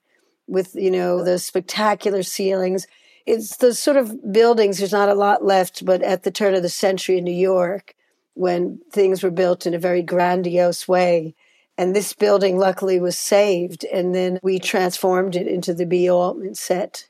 with, 0.47 0.75
you 0.75 0.91
know, 0.91 1.23
the 1.23 1.39
spectacular 1.39 2.23
ceilings. 2.23 2.85
It's 3.25 3.57
the 3.57 3.73
sort 3.73 3.97
of 3.97 4.33
buildings, 4.33 4.77
there's 4.77 4.91
not 4.91 5.09
a 5.09 5.13
lot 5.13 5.45
left, 5.45 5.85
but 5.85 6.01
at 6.01 6.23
the 6.23 6.31
turn 6.31 6.55
of 6.55 6.61
the 6.61 6.69
century 6.69 7.17
in 7.17 7.23
New 7.23 7.31
York, 7.31 7.95
when 8.33 8.79
things 8.91 9.23
were 9.23 9.31
built 9.31 9.65
in 9.65 9.73
a 9.73 9.79
very 9.79 10.01
grandiose 10.01 10.87
way. 10.87 11.35
And 11.77 11.95
this 11.95 12.13
building 12.13 12.57
luckily 12.57 12.99
was 12.99 13.17
saved, 13.17 13.85
and 13.85 14.13
then 14.13 14.39
we 14.43 14.59
transformed 14.59 15.35
it 15.35 15.47
into 15.47 15.73
the 15.73 15.85
B. 15.85 16.09
Altman 16.09 16.55
set. 16.55 17.07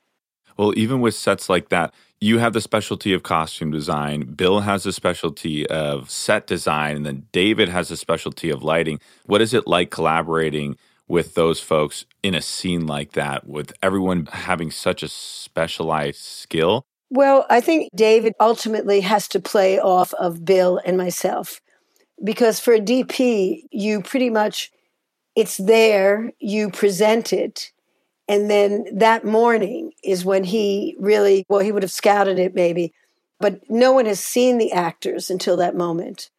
Well, 0.56 0.74
even 0.78 1.02
with 1.02 1.16
sets 1.16 1.50
like 1.50 1.70
that, 1.70 1.94
you 2.22 2.38
have 2.38 2.54
the 2.54 2.62
specialty 2.62 3.12
of 3.12 3.24
costume 3.24 3.72
design. 3.72 4.22
Bill 4.36 4.62
has 4.62 4.84
the 4.84 4.94
specialty 4.94 5.68
of 5.68 6.10
set 6.10 6.48
design, 6.48 6.96
and 6.96 7.06
then 7.06 7.28
David 7.34 7.68
has 7.68 7.90
the 7.90 7.98
specialty 7.98 8.50
of 8.50 8.64
lighting. 8.64 9.02
What 9.26 9.42
is 9.42 9.54
it 9.54 9.68
like 9.68 9.92
collaborating 9.92 10.78
with 11.08 11.36
those 11.36 11.60
folks 11.60 12.06
in 12.22 12.36
a 12.36 12.42
scene 12.42 12.88
like 12.88 13.12
that, 13.14 13.48
with 13.48 13.74
everyone 13.82 14.28
having 14.32 14.72
such 14.72 15.04
a 15.04 15.08
specialized 15.08 16.22
skill? 16.22 16.86
Well, 17.10 17.46
I 17.50 17.62
think 17.62 17.90
David 17.94 18.34
ultimately 18.40 19.02
has 19.02 19.28
to 19.30 19.40
play 19.40 19.80
off 19.80 20.14
of 20.16 20.46
Bill 20.46 20.80
and 20.84 20.98
myself 20.98 21.62
because 22.24 22.60
for 22.60 22.74
a 22.74 22.80
DP, 22.80 23.64
you 23.72 24.02
pretty 24.02 24.30
much, 24.30 24.72
it's 25.36 25.58
there, 25.58 26.32
you 26.40 26.72
present 26.72 27.34
it. 27.34 27.72
And 28.28 28.50
then 28.50 28.86
that 28.94 29.26
morning 29.26 29.92
is 30.04 30.26
when 30.26 30.44
he 30.44 30.96
really, 31.00 31.46
well, 31.50 31.60
he 31.60 31.72
would 31.72 31.84
have 31.84 31.92
scouted 31.92 32.40
it 32.40 32.56
maybe, 32.56 32.94
but 33.40 33.60
no 33.70 33.92
one 33.92 34.06
has 34.06 34.20
seen 34.20 34.58
the 34.58 34.72
actors 34.72 35.30
until 35.30 35.58
that 35.58 35.76
moment. 35.76 36.30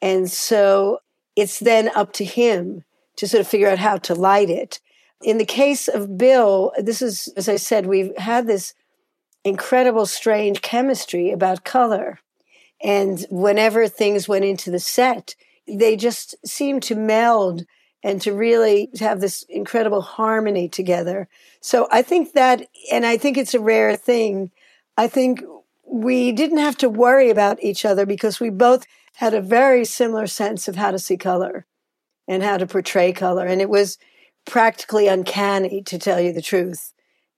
And 0.00 0.30
so 0.30 0.98
it's 1.36 1.58
then 1.58 1.90
up 1.94 2.12
to 2.14 2.24
him 2.24 2.84
to 3.16 3.28
sort 3.28 3.40
of 3.40 3.48
figure 3.48 3.68
out 3.68 3.78
how 3.78 3.96
to 3.98 4.14
light 4.14 4.50
it. 4.50 4.80
In 5.22 5.38
the 5.38 5.44
case 5.44 5.88
of 5.88 6.18
Bill, 6.18 6.72
this 6.78 7.00
is, 7.00 7.28
as 7.36 7.48
I 7.48 7.56
said, 7.56 7.86
we've 7.86 8.16
had 8.18 8.46
this 8.46 8.74
incredible, 9.44 10.06
strange 10.06 10.62
chemistry 10.62 11.30
about 11.30 11.64
color. 11.64 12.18
And 12.82 13.24
whenever 13.30 13.88
things 13.88 14.28
went 14.28 14.44
into 14.44 14.70
the 14.70 14.80
set, 14.80 15.34
they 15.66 15.96
just 15.96 16.34
seemed 16.46 16.82
to 16.84 16.94
meld 16.94 17.64
and 18.02 18.20
to 18.20 18.34
really 18.34 18.90
have 19.00 19.20
this 19.20 19.42
incredible 19.48 20.02
harmony 20.02 20.68
together. 20.68 21.26
So 21.60 21.88
I 21.90 22.02
think 22.02 22.34
that, 22.34 22.68
and 22.92 23.06
I 23.06 23.16
think 23.16 23.38
it's 23.38 23.54
a 23.54 23.60
rare 23.60 23.96
thing. 23.96 24.50
I 24.98 25.08
think 25.08 25.42
we 25.86 26.32
didn't 26.32 26.58
have 26.58 26.76
to 26.78 26.88
worry 26.88 27.30
about 27.30 27.62
each 27.62 27.84
other 27.84 28.04
because 28.04 28.40
we 28.40 28.50
both 28.50 28.86
had 29.14 29.32
a 29.32 29.40
very 29.40 29.84
similar 29.86 30.26
sense 30.26 30.68
of 30.68 30.76
how 30.76 30.90
to 30.90 30.98
see 30.98 31.16
color 31.16 31.66
and 32.28 32.42
how 32.42 32.56
to 32.56 32.66
portray 32.66 33.12
color. 33.12 33.46
And 33.46 33.60
it 33.60 33.68
was 33.68 33.98
practically 34.46 35.08
uncanny, 35.08 35.82
to 35.82 35.98
tell 35.98 36.20
you 36.20 36.32
the 36.32 36.42
truth. 36.42 36.92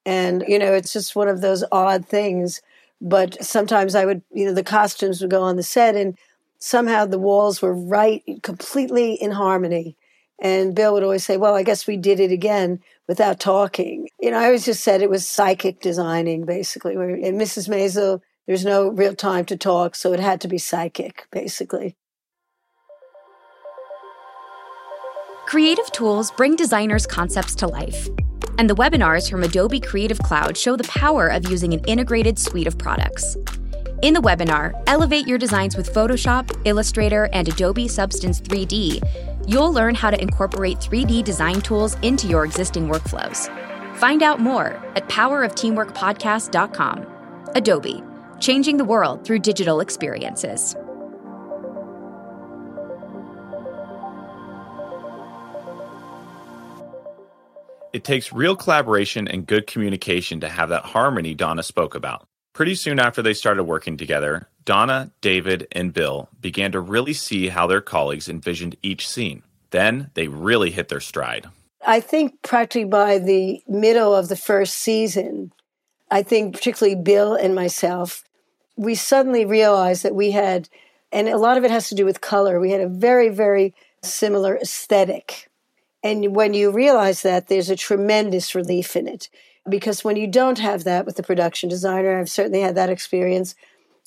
And, 0.05 0.44
you 0.46 0.59
know, 0.59 0.72
it's 0.72 0.92
just 0.92 1.16
one 1.16 1.29
of 1.29 1.40
those 1.40 1.64
odd 1.72 2.07
things. 2.07 2.61
But 3.01 3.44
sometimes 3.44 3.94
I 3.94 4.05
would, 4.05 4.22
you 4.33 4.46
know, 4.46 4.55
the 4.55 4.64
costumes 4.64 5.20
would 5.20 5.31
go 5.31 5.42
on 5.42 5.57
the 5.57 5.62
set 5.62 5.96
and 5.96 6.16
somehow 6.59 7.05
the 7.05 7.18
walls 7.18 7.61
were 7.61 7.75
right, 7.75 8.22
completely 8.42 9.14
in 9.14 9.33
harmony. 9.33 9.96
And 10.38 10.75
Bill 10.75 10.92
would 10.92 11.03
always 11.03 11.25
say, 11.25 11.37
Well, 11.37 11.55
I 11.55 11.62
guess 11.62 11.87
we 11.87 11.96
did 11.96 12.20
it 12.20 12.31
again 12.31 12.81
without 13.09 13.40
talking. 13.40 14.09
You 14.20 14.31
know, 14.31 14.38
I 14.38 14.46
always 14.46 14.66
just 14.66 14.85
said 14.85 15.01
it 15.01 15.11
was 15.11 15.29
psychic 15.29 15.81
designing, 15.81 16.44
basically. 16.44 16.94
And 16.94 17.40
Mrs. 17.40 17.68
Maisel, 17.68 18.20
there's 18.46 18.64
no 18.64 18.88
real 18.88 19.14
time 19.14 19.44
to 19.46 19.57
talk, 19.57 19.94
so 19.94 20.12
it 20.12 20.20
had 20.20 20.40
to 20.42 20.49
be 20.49 20.59
psychic, 20.59 21.27
basically. 21.31 21.96
Creative 25.46 25.90
tools 25.92 26.32
bring 26.32 26.56
designers' 26.56 27.06
concepts 27.06 27.54
to 27.54 27.68
life. 27.68 28.09
And 28.59 28.68
the 28.68 28.74
webinars 28.74 29.30
from 29.30 29.44
Adobe 29.44 29.78
Creative 29.78 30.18
Cloud 30.18 30.56
show 30.56 30.74
the 30.74 30.82
power 30.88 31.28
of 31.28 31.48
using 31.48 31.72
an 31.72 31.78
integrated 31.85 32.37
suite 32.37 32.66
of 32.66 32.76
products. 32.76 33.37
In 34.02 34.12
the 34.12 34.20
webinar, 34.20 34.72
Elevate 34.88 35.28
Your 35.28 35.38
Designs 35.38 35.76
with 35.76 35.94
Photoshop, 35.94 36.50
Illustrator, 36.64 37.28
and 37.32 37.46
Adobe 37.46 37.87
Substance 37.87 38.40
3D, 38.40 39.00
you'll 39.46 39.72
learn 39.72 39.94
how 39.94 40.11
to 40.11 40.20
incorporate 40.20 40.78
3D 40.78 41.22
design 41.22 41.61
tools 41.61 41.96
into 42.02 42.26
your 42.26 42.44
existing 42.44 42.88
workflows. 42.88 43.48
Find 43.98 44.24
out 44.24 44.40
more 44.40 44.82
at 44.96 45.09
powerofteamworkpodcast.com. 45.09 47.06
Adobe, 47.54 48.02
changing 48.40 48.78
the 48.78 48.85
world 48.85 49.24
through 49.24 49.38
digital 49.38 49.78
experiences. 49.78 50.74
It 57.96 58.04
takes 58.04 58.30
real 58.30 58.56
collaboration 58.56 59.26
and 59.26 59.46
good 59.46 59.66
communication 59.66 60.40
to 60.40 60.50
have 60.50 60.68
that 60.68 60.85
harmony 60.85 61.32
Donna 61.32 61.62
spoke 61.62 61.94
about. 61.94 62.28
Pretty 62.52 62.74
soon 62.74 62.98
after 62.98 63.22
they 63.22 63.32
started 63.32 63.64
working 63.64 63.96
together, 63.96 64.50
Donna, 64.66 65.12
David, 65.22 65.66
and 65.72 65.94
Bill 65.94 66.28
began 66.38 66.72
to 66.72 66.80
really 66.80 67.14
see 67.14 67.48
how 67.48 67.66
their 67.66 67.80
colleagues 67.80 68.28
envisioned 68.28 68.76
each 68.82 69.09
scene. 69.09 69.44
Then 69.70 70.11
they 70.12 70.28
really 70.28 70.70
hit 70.72 70.90
their 70.90 71.00
stride. 71.00 71.46
I 71.87 72.00
think 72.00 72.42
practically 72.42 72.85
by 72.85 73.18
the 73.18 73.62
middle 73.66 74.14
of 74.14 74.28
the 74.28 74.37
first 74.37 74.74
season, 74.74 75.54
I 76.11 76.22
think 76.22 76.54
particularly 76.54 77.00
Bill 77.00 77.32
and 77.32 77.54
myself, 77.54 78.24
we 78.76 78.94
suddenly 78.94 79.46
realized 79.46 80.02
that 80.02 80.14
we 80.14 80.32
had, 80.32 80.68
and 81.11 81.30
a 81.30 81.38
lot 81.38 81.56
of 81.56 81.64
it 81.64 81.70
has 81.70 81.88
to 81.88 81.94
do 81.94 82.04
with 82.04 82.20
color, 82.20 82.61
we 82.61 82.72
had 82.72 82.82
a 82.82 82.88
very, 82.88 83.30
very 83.30 83.74
similar 84.02 84.54
aesthetic. 84.59 85.45
And 86.06 86.36
when 86.36 86.54
you 86.54 86.70
realize 86.70 87.22
that, 87.22 87.48
there's 87.48 87.68
a 87.68 87.74
tremendous 87.74 88.54
relief 88.54 88.94
in 88.94 89.08
it. 89.08 89.28
Because 89.68 90.04
when 90.04 90.14
you 90.14 90.28
don't 90.28 90.60
have 90.60 90.84
that 90.84 91.04
with 91.04 91.16
the 91.16 91.24
production 91.24 91.68
designer, 91.68 92.20
I've 92.20 92.30
certainly 92.30 92.60
had 92.60 92.76
that 92.76 92.90
experience. 92.90 93.56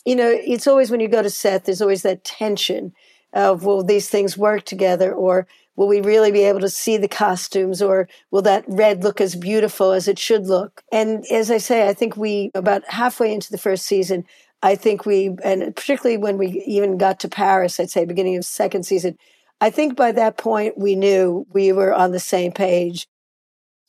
You 0.05 0.15
know, 0.15 0.29
it's 0.29 0.65
always 0.65 0.89
when 0.89 1.01
you 1.01 1.09
go 1.09 1.21
to 1.21 1.29
set, 1.29 1.65
there's 1.65 1.81
always 1.81 2.03
that 2.03 2.23
tension 2.23 2.93
of 3.33 3.65
will 3.65 3.83
these 3.83 4.07
things 4.07 4.38
work 4.38 4.63
together 4.63 5.13
or 5.13 5.45
will 5.75 5.88
we 5.88 5.99
really 5.99 6.31
be 6.31 6.43
able 6.43 6.62
to 6.62 6.69
see 6.69 6.95
the 6.97 7.07
costumes 7.07 7.81
or 7.81 8.07
will 8.31 8.41
that 8.41 8.63
red 8.67 9.03
look 9.03 9.19
as 9.21 9.35
beautiful 9.35 9.91
as 9.91 10.07
it 10.07 10.17
should 10.17 10.47
look 10.47 10.81
and 10.91 11.23
as 11.31 11.51
i 11.51 11.59
say 11.59 11.88
i 11.88 11.93
think 11.93 12.17
we 12.17 12.49
about 12.55 12.83
halfway 12.88 13.31
into 13.31 13.51
the 13.51 13.57
first 13.59 13.85
season 13.85 14.25
i 14.63 14.73
think 14.73 15.05
we 15.05 15.35
and 15.43 15.75
particularly 15.75 16.17
when 16.17 16.39
we 16.39 16.63
even 16.65 16.97
got 16.97 17.19
to 17.19 17.29
paris 17.29 17.79
i'd 17.79 17.91
say 17.91 18.03
beginning 18.03 18.35
of 18.35 18.43
second 18.43 18.83
season 18.83 19.15
i 19.62 19.69
think 19.69 19.95
by 19.95 20.12
that 20.12 20.38
point 20.38 20.78
we 20.78 20.95
knew 20.95 21.45
we 21.52 21.72
were 21.72 21.93
on 21.93 22.12
the 22.12 22.19
same 22.19 22.52
page 22.52 23.08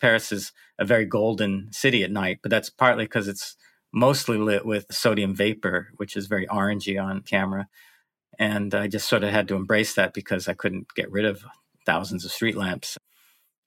paris 0.00 0.32
is 0.32 0.52
a 0.78 0.84
very 0.84 1.04
golden 1.04 1.68
city 1.72 2.02
at 2.02 2.10
night 2.10 2.38
but 2.42 2.50
that's 2.50 2.70
partly 2.70 3.04
because 3.04 3.28
it's 3.28 3.56
mostly 3.92 4.38
lit 4.38 4.64
with 4.64 4.86
sodium 4.90 5.34
vapor 5.34 5.88
which 5.96 6.16
is 6.16 6.26
very 6.26 6.46
orangey 6.46 7.02
on 7.02 7.20
camera 7.22 7.68
and 8.40 8.74
I 8.74 8.88
just 8.88 9.06
sort 9.06 9.22
of 9.22 9.30
had 9.30 9.48
to 9.48 9.54
embrace 9.54 9.94
that 9.94 10.14
because 10.14 10.48
I 10.48 10.54
couldn't 10.54 10.94
get 10.94 11.12
rid 11.12 11.26
of 11.26 11.44
thousands 11.84 12.24
of 12.24 12.32
street 12.32 12.56
lamps, 12.56 12.96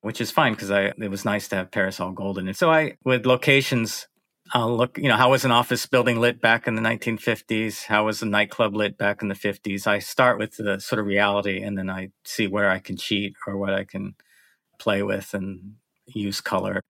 which 0.02 0.20
is 0.20 0.32
fine 0.32 0.54
because 0.54 0.72
it 0.72 1.12
was 1.12 1.24
nice 1.24 1.48
to 1.50 1.56
have 1.58 1.72
Paris 1.72 2.00
all 2.00 2.12
golden. 2.12 2.48
And 2.48 2.58
so 2.58 2.72
I 2.72 2.98
with 3.06 3.28
locations, 3.28 4.08
I'll 4.52 4.76
look, 4.76 4.98
you 4.98 5.08
know, 5.08 5.16
how 5.16 5.32
was 5.32 5.46
an 5.46 5.52
office 5.52 5.86
building 5.86 6.20
lit 6.20 6.42
back 6.42 6.68
in 6.68 6.76
the 6.76 6.82
1950s? 6.82 7.86
How 7.86 8.06
was 8.06 8.22
a 8.22 8.26
nightclub 8.26 8.76
lit 8.76 8.98
back 8.98 9.22
in 9.22 9.30
the 9.30 9.36
50s? 9.36 9.88
I 9.88 10.00
start 10.00 10.38
with 10.38 10.58
the 10.58 10.80
sort 10.80 11.00
of 11.00 11.06
reality 11.06 11.62
and 11.62 11.78
then 11.78 11.90
I 11.90 12.12
see 12.26 12.48
where 12.48 12.70
I 12.70 12.80
can 12.80 12.98
cheat 12.98 13.36
or 13.48 13.58
what 13.58 13.74
I 13.74 13.84
can 13.84 14.16
play 14.80 15.02
with 15.02 15.34
and 15.34 15.76
use 16.06 16.42
color. 16.42 16.82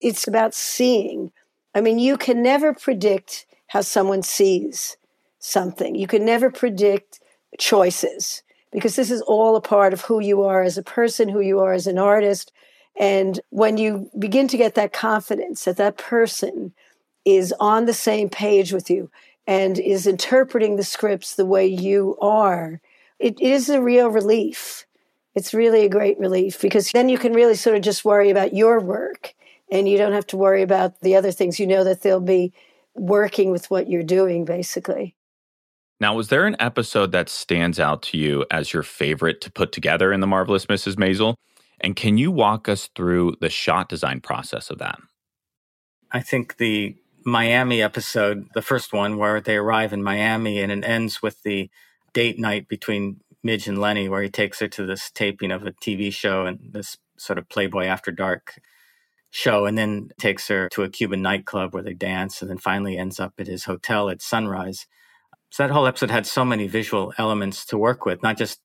It's 0.00 0.28
about 0.28 0.54
seeing. 0.54 1.32
I 1.74 1.80
mean, 1.80 1.98
you 1.98 2.16
can 2.16 2.42
never 2.42 2.72
predict 2.72 3.46
how 3.68 3.80
someone 3.80 4.22
sees 4.22 4.96
something. 5.38 5.94
You 5.94 6.06
can 6.06 6.24
never 6.24 6.50
predict 6.50 7.20
choices 7.58 8.42
because 8.72 8.96
this 8.96 9.10
is 9.10 9.22
all 9.22 9.56
a 9.56 9.60
part 9.60 9.92
of 9.92 10.02
who 10.02 10.20
you 10.20 10.42
are 10.42 10.62
as 10.62 10.78
a 10.78 10.82
person, 10.82 11.28
who 11.28 11.40
you 11.40 11.58
are 11.60 11.72
as 11.72 11.86
an 11.86 11.98
artist. 11.98 12.52
And 12.98 13.40
when 13.50 13.76
you 13.76 14.10
begin 14.18 14.48
to 14.48 14.56
get 14.56 14.74
that 14.74 14.92
confidence 14.92 15.64
that 15.64 15.76
that 15.76 15.98
person 15.98 16.72
is 17.24 17.52
on 17.60 17.84
the 17.84 17.94
same 17.94 18.28
page 18.28 18.72
with 18.72 18.88
you 18.88 19.10
and 19.46 19.78
is 19.78 20.06
interpreting 20.06 20.76
the 20.76 20.84
scripts 20.84 21.34
the 21.34 21.44
way 21.44 21.66
you 21.66 22.16
are, 22.20 22.80
it 23.18 23.40
is 23.40 23.68
a 23.68 23.82
real 23.82 24.08
relief. 24.08 24.86
It's 25.34 25.52
really 25.52 25.84
a 25.84 25.90
great 25.90 26.18
relief 26.18 26.60
because 26.60 26.90
then 26.92 27.08
you 27.08 27.18
can 27.18 27.34
really 27.34 27.54
sort 27.54 27.76
of 27.76 27.82
just 27.82 28.04
worry 28.04 28.30
about 28.30 28.54
your 28.54 28.80
work 28.80 29.34
and 29.70 29.88
you 29.88 29.98
don't 29.98 30.12
have 30.12 30.26
to 30.28 30.36
worry 30.36 30.62
about 30.62 31.00
the 31.00 31.16
other 31.16 31.32
things. 31.32 31.60
You 31.60 31.66
know 31.66 31.84
that 31.84 32.02
they'll 32.02 32.20
be 32.20 32.52
working 32.94 33.50
with 33.50 33.70
what 33.70 33.88
you're 33.88 34.02
doing, 34.02 34.44
basically. 34.44 35.14
Now, 36.00 36.14
was 36.14 36.28
there 36.28 36.46
an 36.46 36.56
episode 36.60 37.12
that 37.12 37.28
stands 37.28 37.80
out 37.80 38.02
to 38.02 38.18
you 38.18 38.44
as 38.50 38.72
your 38.72 38.82
favorite 38.82 39.40
to 39.42 39.50
put 39.50 39.72
together 39.72 40.12
in 40.12 40.20
The 40.20 40.26
Marvelous 40.26 40.66
Mrs. 40.66 40.94
Maisel? 40.94 41.36
And 41.80 41.94
can 41.94 42.18
you 42.18 42.30
walk 42.30 42.68
us 42.68 42.88
through 42.94 43.36
the 43.40 43.50
shot 43.50 43.88
design 43.88 44.20
process 44.20 44.70
of 44.70 44.78
that? 44.78 44.98
I 46.12 46.20
think 46.20 46.56
the 46.56 46.96
Miami 47.24 47.82
episode, 47.82 48.48
the 48.54 48.62
first 48.62 48.92
one 48.92 49.18
where 49.18 49.40
they 49.40 49.56
arrive 49.56 49.92
in 49.92 50.02
Miami 50.02 50.60
and 50.60 50.72
it 50.72 50.84
ends 50.84 51.20
with 51.22 51.42
the 51.42 51.68
date 52.12 52.38
night 52.38 52.68
between 52.68 53.20
Midge 53.42 53.68
and 53.68 53.80
Lenny, 53.80 54.08
where 54.08 54.22
he 54.22 54.28
takes 54.28 54.60
her 54.60 54.68
to 54.68 54.86
this 54.86 55.10
taping 55.10 55.50
of 55.50 55.66
a 55.66 55.72
TV 55.72 56.12
show 56.12 56.46
and 56.46 56.58
this 56.72 56.96
sort 57.18 57.38
of 57.38 57.48
Playboy 57.48 57.84
After 57.84 58.10
Dark 58.10 58.60
show, 59.30 59.66
and 59.66 59.76
then 59.76 60.10
takes 60.18 60.48
her 60.48 60.68
to 60.70 60.82
a 60.82 60.88
Cuban 60.88 61.22
nightclub 61.22 61.74
where 61.74 61.82
they 61.82 61.94
dance, 61.94 62.40
and 62.40 62.50
then 62.50 62.58
finally 62.58 62.96
ends 62.96 63.20
up 63.20 63.34
at 63.38 63.46
his 63.46 63.64
hotel 63.64 64.08
at 64.08 64.22
sunrise. 64.22 64.86
So 65.50 65.62
that 65.62 65.72
whole 65.72 65.86
episode 65.86 66.10
had 66.10 66.26
so 66.26 66.44
many 66.44 66.66
visual 66.66 67.12
elements 67.18 67.64
to 67.66 67.78
work 67.78 68.04
with, 68.04 68.22
not 68.22 68.38
just 68.38 68.60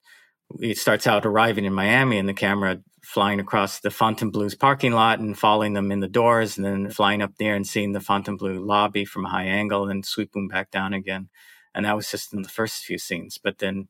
it 0.60 0.78
starts 0.78 1.08
out 1.08 1.26
arriving 1.26 1.66
in 1.66 1.74
Miami 1.74 2.18
and 2.18 2.28
the 2.28 2.34
camera 2.34 2.80
flying 3.04 3.40
across 3.40 3.80
the 3.80 3.90
Fontainebleau's 3.90 4.56
parking 4.56 4.92
lot 4.92 5.20
and 5.20 5.38
following 5.38 5.74
them 5.74 5.92
in 5.92 6.00
the 6.00 6.08
doors 6.08 6.58
and 6.58 6.66
then 6.66 6.90
flying 6.90 7.22
up 7.22 7.34
there 7.38 7.56
and 7.56 7.66
seeing 7.66 7.94
the 7.94 8.00
Fontainebleau 8.00 8.60
lobby 8.60 9.06
from 9.06 9.26
a 9.26 9.30
high 9.30 9.46
angle 9.46 9.90
and 9.90 10.06
sweeping 10.06 10.48
back 10.48 10.72
down 10.72 10.94
again. 10.94 11.30
And 11.74 11.86
that 11.86 11.96
was 11.96 12.12
just 12.12 12.34
in 12.34 12.42
the 12.42 12.50
first 12.50 12.84
few 12.84 12.98
scenes. 12.98 13.40
But 13.42 13.58
then 13.58 13.88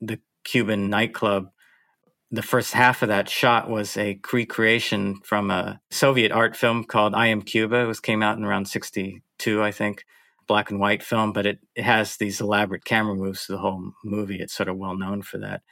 the 0.00 0.20
Cuban 0.44 0.90
nightclub, 0.90 1.48
the 2.30 2.42
first 2.42 2.72
half 2.72 3.02
of 3.02 3.08
that 3.08 3.28
shot 3.28 3.68
was 3.68 3.96
a 3.96 4.20
recreation 4.32 5.20
from 5.24 5.50
a 5.50 5.80
Soviet 5.90 6.30
art 6.30 6.56
film 6.56 6.84
called 6.84 7.14
I 7.14 7.28
Am 7.28 7.42
Cuba. 7.42 7.76
It 7.76 7.86
was 7.86 8.00
came 8.00 8.22
out 8.22 8.38
in 8.38 8.44
around 8.44 8.66
62, 8.66 9.62
I 9.62 9.72
think 9.72 10.04
black 10.46 10.70
and 10.70 10.80
white 10.80 11.02
film, 11.02 11.32
but 11.32 11.46
it, 11.46 11.58
it 11.74 11.84
has 11.84 12.16
these 12.16 12.40
elaborate 12.40 12.84
camera 12.84 13.14
moves 13.14 13.46
to 13.46 13.52
the 13.52 13.58
whole 13.58 13.92
movie. 14.04 14.40
It's 14.40 14.54
sort 14.54 14.68
of 14.68 14.76
well 14.76 14.96
known 14.96 15.22
for 15.22 15.38
that. 15.38 15.62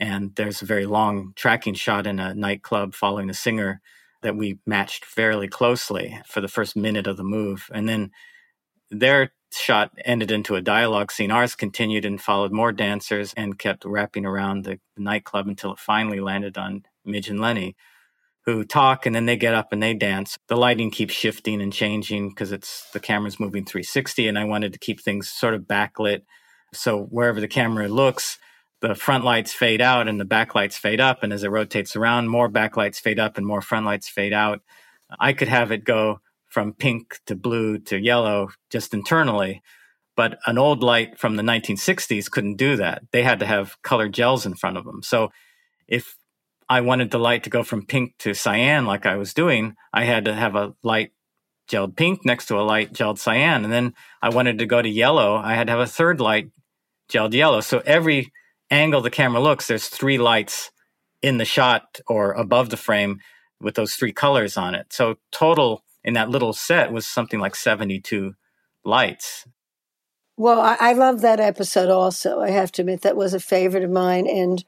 And 0.00 0.34
there's 0.34 0.62
a 0.62 0.66
very 0.66 0.86
long 0.86 1.32
tracking 1.36 1.74
shot 1.74 2.06
in 2.06 2.18
a 2.18 2.34
nightclub 2.34 2.94
following 2.94 3.26
the 3.26 3.34
singer 3.34 3.80
that 4.22 4.36
we 4.36 4.58
matched 4.66 5.04
fairly 5.04 5.48
closely 5.48 6.20
for 6.26 6.40
the 6.40 6.48
first 6.48 6.76
minute 6.76 7.06
of 7.06 7.16
the 7.16 7.24
move. 7.24 7.68
And 7.72 7.88
then 7.88 8.10
their 8.90 9.32
shot 9.52 9.92
ended 10.04 10.30
into 10.30 10.56
a 10.56 10.62
dialogue 10.62 11.12
scene. 11.12 11.30
Ours 11.30 11.54
continued 11.54 12.04
and 12.04 12.20
followed 12.20 12.52
more 12.52 12.72
dancers 12.72 13.32
and 13.36 13.58
kept 13.58 13.84
wrapping 13.84 14.26
around 14.26 14.64
the 14.64 14.80
nightclub 14.96 15.46
until 15.46 15.72
it 15.72 15.78
finally 15.78 16.20
landed 16.20 16.58
on 16.58 16.84
Midge 17.04 17.28
and 17.28 17.40
Lenny 17.40 17.76
who 18.44 18.64
talk 18.64 19.06
and 19.06 19.14
then 19.14 19.26
they 19.26 19.36
get 19.36 19.54
up 19.54 19.72
and 19.72 19.82
they 19.82 19.94
dance. 19.94 20.36
The 20.48 20.56
lighting 20.56 20.90
keeps 20.90 21.14
shifting 21.14 21.62
and 21.62 21.72
changing 21.72 22.28
because 22.28 22.52
it's 22.52 22.90
the 22.92 23.00
camera's 23.00 23.40
moving 23.40 23.64
360 23.64 24.28
and 24.28 24.38
I 24.38 24.44
wanted 24.44 24.72
to 24.74 24.78
keep 24.78 25.00
things 25.00 25.28
sort 25.28 25.54
of 25.54 25.62
backlit. 25.62 26.22
So 26.72 27.04
wherever 27.04 27.40
the 27.40 27.48
camera 27.48 27.88
looks, 27.88 28.38
the 28.80 28.94
front 28.94 29.24
lights 29.24 29.52
fade 29.52 29.80
out 29.80 30.08
and 30.08 30.20
the 30.20 30.24
back 30.24 30.54
lights 30.54 30.76
fade 30.76 31.00
up. 31.00 31.22
And 31.22 31.32
as 31.32 31.42
it 31.42 31.50
rotates 31.50 31.96
around, 31.96 32.28
more 32.28 32.50
backlights 32.50 32.98
fade 32.98 33.18
up 33.18 33.38
and 33.38 33.46
more 33.46 33.60
front 33.60 33.86
lights 33.86 34.08
fade 34.08 34.32
out. 34.32 34.60
I 35.18 35.32
could 35.32 35.48
have 35.48 35.72
it 35.72 35.84
go 35.84 36.20
from 36.46 36.72
pink 36.72 37.18
to 37.26 37.34
blue 37.34 37.78
to 37.78 37.98
yellow 37.98 38.50
just 38.70 38.94
internally. 38.94 39.62
But 40.16 40.38
an 40.46 40.58
old 40.58 40.82
light 40.82 41.18
from 41.18 41.36
the 41.36 41.42
1960s 41.42 42.30
couldn't 42.30 42.56
do 42.56 42.76
that. 42.76 43.02
They 43.10 43.22
had 43.22 43.40
to 43.40 43.46
have 43.46 43.80
colored 43.82 44.14
gels 44.14 44.46
in 44.46 44.54
front 44.54 44.76
of 44.76 44.84
them. 44.84 45.02
So 45.02 45.30
if 45.88 46.16
I 46.68 46.80
wanted 46.80 47.10
the 47.10 47.18
light 47.18 47.44
to 47.44 47.50
go 47.50 47.62
from 47.62 47.86
pink 47.86 48.14
to 48.18 48.34
cyan 48.34 48.86
like 48.86 49.06
I 49.06 49.16
was 49.16 49.34
doing, 49.34 49.74
I 49.92 50.04
had 50.04 50.24
to 50.26 50.34
have 50.34 50.54
a 50.54 50.74
light 50.82 51.12
gelled 51.68 51.96
pink 51.96 52.24
next 52.24 52.46
to 52.46 52.60
a 52.60 52.62
light 52.62 52.92
gelled 52.92 53.18
cyan. 53.18 53.64
And 53.64 53.72
then 53.72 53.94
I 54.22 54.28
wanted 54.28 54.58
to 54.58 54.66
go 54.66 54.80
to 54.80 54.88
yellow, 54.88 55.36
I 55.36 55.54
had 55.54 55.66
to 55.66 55.72
have 55.72 55.80
a 55.80 55.86
third 55.86 56.20
light 56.20 56.50
gelled 57.10 57.34
yellow. 57.34 57.60
So 57.60 57.82
every 57.84 58.32
angle 58.74 59.00
the 59.00 59.10
camera 59.10 59.40
looks, 59.40 59.66
there's 59.66 59.88
three 59.88 60.18
lights 60.18 60.70
in 61.22 61.38
the 61.38 61.44
shot 61.44 62.00
or 62.06 62.32
above 62.32 62.70
the 62.70 62.76
frame 62.76 63.20
with 63.60 63.74
those 63.74 63.94
three 63.94 64.12
colors 64.12 64.56
on 64.56 64.74
it. 64.74 64.92
So 64.92 65.16
total 65.30 65.84
in 66.02 66.14
that 66.14 66.28
little 66.28 66.52
set 66.52 66.92
was 66.92 67.06
something 67.06 67.40
like 67.40 67.56
72 67.56 68.34
lights. 68.84 69.46
Well, 70.36 70.60
I, 70.60 70.76
I 70.80 70.92
love 70.92 71.20
that 71.20 71.40
episode 71.40 71.88
also. 71.88 72.40
I 72.40 72.50
have 72.50 72.72
to 72.72 72.82
admit 72.82 73.02
that 73.02 73.16
was 73.16 73.34
a 73.34 73.40
favorite 73.40 73.84
of 73.84 73.90
mine. 73.90 74.26
And 74.26 74.64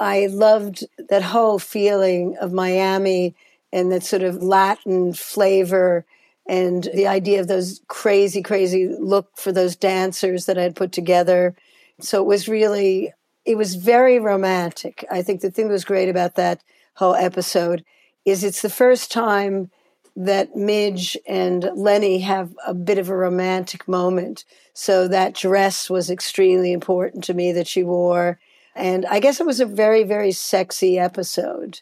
I 0.00 0.26
loved 0.26 0.84
that 1.10 1.22
whole 1.22 1.58
feeling 1.58 2.36
of 2.40 2.52
Miami 2.52 3.36
and 3.72 3.92
that 3.92 4.02
sort 4.02 4.22
of 4.22 4.42
Latin 4.42 5.12
flavor 5.12 6.04
and 6.48 6.88
the 6.94 7.06
idea 7.06 7.40
of 7.40 7.46
those 7.46 7.80
crazy, 7.86 8.42
crazy 8.42 8.88
look 8.98 9.36
for 9.36 9.52
those 9.52 9.76
dancers 9.76 10.46
that 10.46 10.58
I 10.58 10.62
had 10.62 10.74
put 10.74 10.90
together. 10.90 11.54
So 12.00 12.20
it 12.20 12.26
was 12.26 12.48
really, 12.48 13.12
it 13.50 13.56
was 13.56 13.74
very 13.74 14.20
romantic. 14.20 15.04
I 15.10 15.22
think 15.22 15.40
the 15.40 15.50
thing 15.50 15.66
that 15.66 15.72
was 15.72 15.84
great 15.84 16.08
about 16.08 16.36
that 16.36 16.62
whole 16.94 17.16
episode 17.16 17.84
is 18.24 18.44
it's 18.44 18.62
the 18.62 18.70
first 18.70 19.10
time 19.10 19.72
that 20.14 20.54
Midge 20.54 21.16
and 21.26 21.68
Lenny 21.74 22.20
have 22.20 22.54
a 22.64 22.72
bit 22.72 22.96
of 22.98 23.08
a 23.08 23.16
romantic 23.16 23.88
moment. 23.88 24.44
So 24.72 25.08
that 25.08 25.34
dress 25.34 25.90
was 25.90 26.10
extremely 26.10 26.72
important 26.72 27.24
to 27.24 27.34
me 27.34 27.50
that 27.50 27.66
she 27.66 27.82
wore. 27.82 28.38
And 28.76 29.04
I 29.06 29.18
guess 29.18 29.40
it 29.40 29.46
was 29.46 29.58
a 29.58 29.66
very, 29.66 30.04
very 30.04 30.30
sexy 30.30 30.96
episode. 30.96 31.80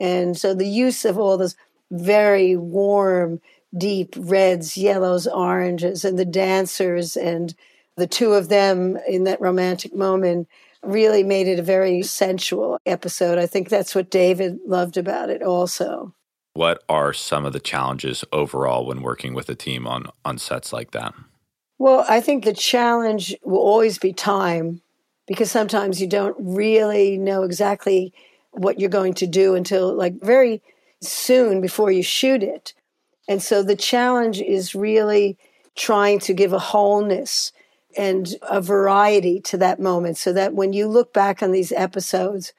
And 0.00 0.34
so 0.38 0.54
the 0.54 0.66
use 0.66 1.04
of 1.04 1.18
all 1.18 1.36
those 1.36 1.56
very 1.90 2.56
warm, 2.56 3.42
deep 3.76 4.14
reds, 4.16 4.78
yellows, 4.78 5.26
oranges, 5.26 6.06
and 6.06 6.18
the 6.18 6.24
dancers, 6.24 7.18
and 7.18 7.54
the 7.96 8.06
two 8.06 8.32
of 8.32 8.48
them 8.48 8.96
in 9.06 9.24
that 9.24 9.42
romantic 9.42 9.94
moment 9.94 10.48
really 10.82 11.22
made 11.22 11.48
it 11.48 11.58
a 11.58 11.62
very 11.62 12.02
sensual 12.02 12.78
episode. 12.86 13.38
I 13.38 13.46
think 13.46 13.68
that's 13.68 13.94
what 13.94 14.10
David 14.10 14.58
loved 14.66 14.96
about 14.96 15.30
it 15.30 15.42
also. 15.42 16.14
What 16.54 16.82
are 16.88 17.12
some 17.12 17.46
of 17.46 17.52
the 17.52 17.60
challenges 17.60 18.24
overall 18.32 18.86
when 18.86 19.00
working 19.00 19.32
with 19.32 19.48
a 19.48 19.54
team 19.54 19.86
on 19.86 20.06
on 20.24 20.38
sets 20.38 20.72
like 20.72 20.90
that? 20.90 21.14
Well, 21.78 22.04
I 22.08 22.20
think 22.20 22.44
the 22.44 22.52
challenge 22.52 23.34
will 23.42 23.58
always 23.58 23.98
be 23.98 24.12
time 24.12 24.82
because 25.26 25.50
sometimes 25.50 26.00
you 26.00 26.06
don't 26.06 26.36
really 26.38 27.16
know 27.16 27.42
exactly 27.42 28.12
what 28.50 28.78
you're 28.78 28.90
going 28.90 29.14
to 29.14 29.26
do 29.26 29.54
until 29.54 29.94
like 29.94 30.20
very 30.20 30.62
soon 31.00 31.60
before 31.60 31.90
you 31.90 32.02
shoot 32.02 32.42
it. 32.42 32.74
And 33.28 33.42
so 33.42 33.62
the 33.62 33.76
challenge 33.76 34.40
is 34.40 34.74
really 34.74 35.38
trying 35.74 36.18
to 36.20 36.34
give 36.34 36.52
a 36.52 36.58
wholeness 36.58 37.52
and 37.96 38.34
a 38.42 38.60
variety 38.60 39.40
to 39.40 39.56
that 39.58 39.80
moment 39.80 40.16
so 40.16 40.32
that 40.32 40.54
when 40.54 40.72
you 40.72 40.86
look 40.86 41.12
back 41.12 41.42
on 41.42 41.52
these 41.52 41.72
episodes, 41.72 42.52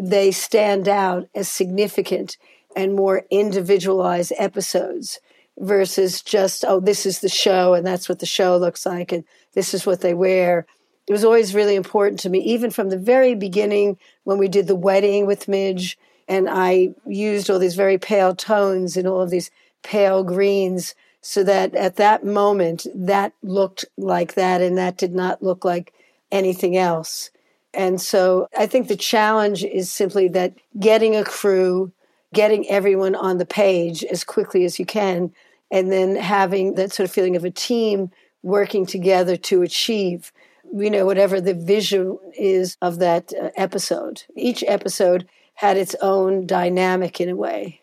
they 0.00 0.30
stand 0.30 0.88
out 0.88 1.28
as 1.34 1.48
significant 1.48 2.36
and 2.74 2.94
more 2.94 3.24
individualized 3.30 4.32
episodes 4.38 5.20
versus 5.58 6.22
just, 6.22 6.64
oh, 6.66 6.80
this 6.80 7.04
is 7.04 7.20
the 7.20 7.28
show 7.28 7.74
and 7.74 7.86
that's 7.86 8.08
what 8.08 8.18
the 8.18 8.26
show 8.26 8.56
looks 8.56 8.86
like 8.86 9.12
and 9.12 9.24
this 9.54 9.74
is 9.74 9.84
what 9.84 10.00
they 10.00 10.14
wear. 10.14 10.66
It 11.06 11.12
was 11.12 11.24
always 11.24 11.54
really 11.54 11.74
important 11.74 12.20
to 12.20 12.30
me, 12.30 12.38
even 12.40 12.70
from 12.70 12.88
the 12.88 12.98
very 12.98 13.34
beginning 13.34 13.98
when 14.24 14.38
we 14.38 14.48
did 14.48 14.66
the 14.66 14.74
wedding 14.76 15.26
with 15.26 15.48
Midge 15.48 15.98
and 16.28 16.48
I 16.48 16.94
used 17.06 17.50
all 17.50 17.58
these 17.58 17.74
very 17.74 17.98
pale 17.98 18.34
tones 18.34 18.96
and 18.96 19.06
all 19.06 19.20
of 19.20 19.30
these 19.30 19.50
pale 19.82 20.24
greens 20.24 20.94
so 21.22 21.44
that 21.44 21.74
at 21.74 21.96
that 21.96 22.26
moment 22.26 22.86
that 22.94 23.32
looked 23.42 23.84
like 23.96 24.34
that 24.34 24.60
and 24.60 24.76
that 24.76 24.98
did 24.98 25.14
not 25.14 25.42
look 25.42 25.64
like 25.64 25.94
anything 26.32 26.76
else. 26.76 27.30
And 27.72 28.00
so 28.00 28.48
I 28.58 28.66
think 28.66 28.88
the 28.88 28.96
challenge 28.96 29.64
is 29.64 29.90
simply 29.90 30.28
that 30.28 30.54
getting 30.78 31.16
a 31.16 31.24
crew, 31.24 31.92
getting 32.34 32.68
everyone 32.68 33.14
on 33.14 33.38
the 33.38 33.46
page 33.46 34.04
as 34.04 34.24
quickly 34.24 34.64
as 34.64 34.78
you 34.78 34.84
can, 34.84 35.32
and 35.70 35.90
then 35.90 36.16
having 36.16 36.74
that 36.74 36.92
sort 36.92 37.08
of 37.08 37.14
feeling 37.14 37.36
of 37.36 37.44
a 37.44 37.50
team 37.50 38.10
working 38.42 38.84
together 38.84 39.36
to 39.36 39.62
achieve, 39.62 40.32
you 40.74 40.90
know, 40.90 41.06
whatever 41.06 41.40
the 41.40 41.54
vision 41.54 42.18
is 42.36 42.76
of 42.82 42.98
that 42.98 43.32
uh, 43.40 43.50
episode. 43.56 44.24
Each 44.36 44.64
episode 44.66 45.26
had 45.54 45.76
its 45.76 45.94
own 46.02 46.46
dynamic 46.46 47.20
in 47.20 47.28
a 47.28 47.36
way. 47.36 47.81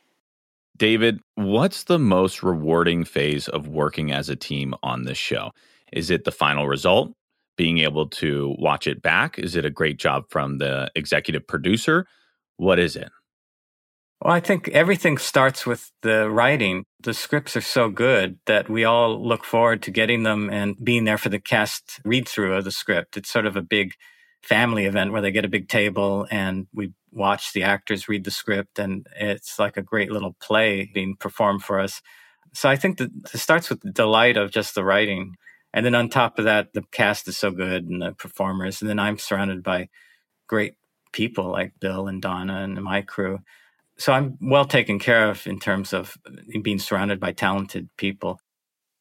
David, 0.79 1.19
what's 1.35 1.83
the 1.83 1.99
most 1.99 2.41
rewarding 2.41 3.03
phase 3.03 3.49
of 3.49 3.67
working 3.67 4.11
as 4.13 4.29
a 4.29 4.35
team 4.35 4.73
on 4.81 5.03
this 5.03 5.17
show? 5.17 5.51
Is 5.91 6.09
it 6.09 6.23
the 6.23 6.31
final 6.31 6.67
result? 6.67 7.11
Being 7.57 7.79
able 7.79 8.07
to 8.07 8.55
watch 8.57 8.87
it 8.87 9.01
back? 9.01 9.37
Is 9.37 9.57
it 9.57 9.65
a 9.65 9.69
great 9.69 9.99
job 9.99 10.23
from 10.29 10.57
the 10.57 10.89
executive 10.95 11.45
producer? 11.45 12.07
What 12.55 12.79
is 12.79 12.95
it? 12.95 13.09
Well, 14.21 14.33
I 14.33 14.39
think 14.39 14.69
everything 14.69 15.17
starts 15.17 15.65
with 15.65 15.91
the 16.01 16.29
writing. 16.29 16.85
The 17.01 17.13
scripts 17.13 17.57
are 17.57 17.61
so 17.61 17.89
good 17.89 18.39
that 18.45 18.69
we 18.69 18.85
all 18.85 19.21
look 19.21 19.43
forward 19.43 19.81
to 19.83 19.91
getting 19.91 20.23
them 20.23 20.49
and 20.49 20.75
being 20.81 21.03
there 21.03 21.17
for 21.17 21.29
the 21.29 21.39
cast 21.39 21.99
read 22.05 22.27
through 22.27 22.55
of 22.55 22.63
the 22.63 22.71
script. 22.71 23.17
It's 23.17 23.29
sort 23.29 23.45
of 23.45 23.57
a 23.57 23.61
big 23.61 23.93
family 24.43 24.85
event 24.85 25.11
where 25.11 25.21
they 25.21 25.31
get 25.31 25.45
a 25.45 25.49
big 25.49 25.67
table 25.67 26.27
and 26.31 26.67
we 26.73 26.93
watch 27.11 27.53
the 27.53 27.63
actors 27.63 28.07
read 28.07 28.23
the 28.23 28.31
script 28.31 28.79
and 28.79 29.07
it's 29.15 29.59
like 29.59 29.77
a 29.77 29.81
great 29.81 30.11
little 30.11 30.35
play 30.41 30.89
being 30.93 31.15
performed 31.15 31.63
for 31.63 31.79
us. 31.79 32.01
So 32.53 32.69
I 32.69 32.75
think 32.75 32.97
that 32.97 33.11
it 33.33 33.37
starts 33.37 33.69
with 33.69 33.81
the 33.81 33.91
delight 33.91 34.37
of 34.37 34.51
just 34.51 34.75
the 34.75 34.83
writing. 34.83 35.35
And 35.73 35.85
then 35.85 35.95
on 35.95 36.09
top 36.09 36.39
of 36.39 36.45
that, 36.45 36.73
the 36.73 36.83
cast 36.91 37.27
is 37.27 37.37
so 37.37 37.51
good 37.51 37.85
and 37.85 38.01
the 38.01 38.13
performers. 38.13 38.81
And 38.81 38.89
then 38.89 38.99
I'm 38.99 39.17
surrounded 39.17 39.61
by 39.63 39.89
great 40.47 40.75
people 41.11 41.51
like 41.51 41.73
Bill 41.79 42.07
and 42.07 42.21
Donna 42.21 42.61
and 42.61 42.81
my 42.83 43.01
crew. 43.01 43.39
So 43.97 44.13
I'm 44.13 44.37
well 44.41 44.65
taken 44.65 44.97
care 44.97 45.29
of 45.29 45.45
in 45.45 45.59
terms 45.59 45.93
of 45.93 46.17
being 46.63 46.79
surrounded 46.79 47.19
by 47.19 47.33
talented 47.33 47.89
people. 47.97 48.39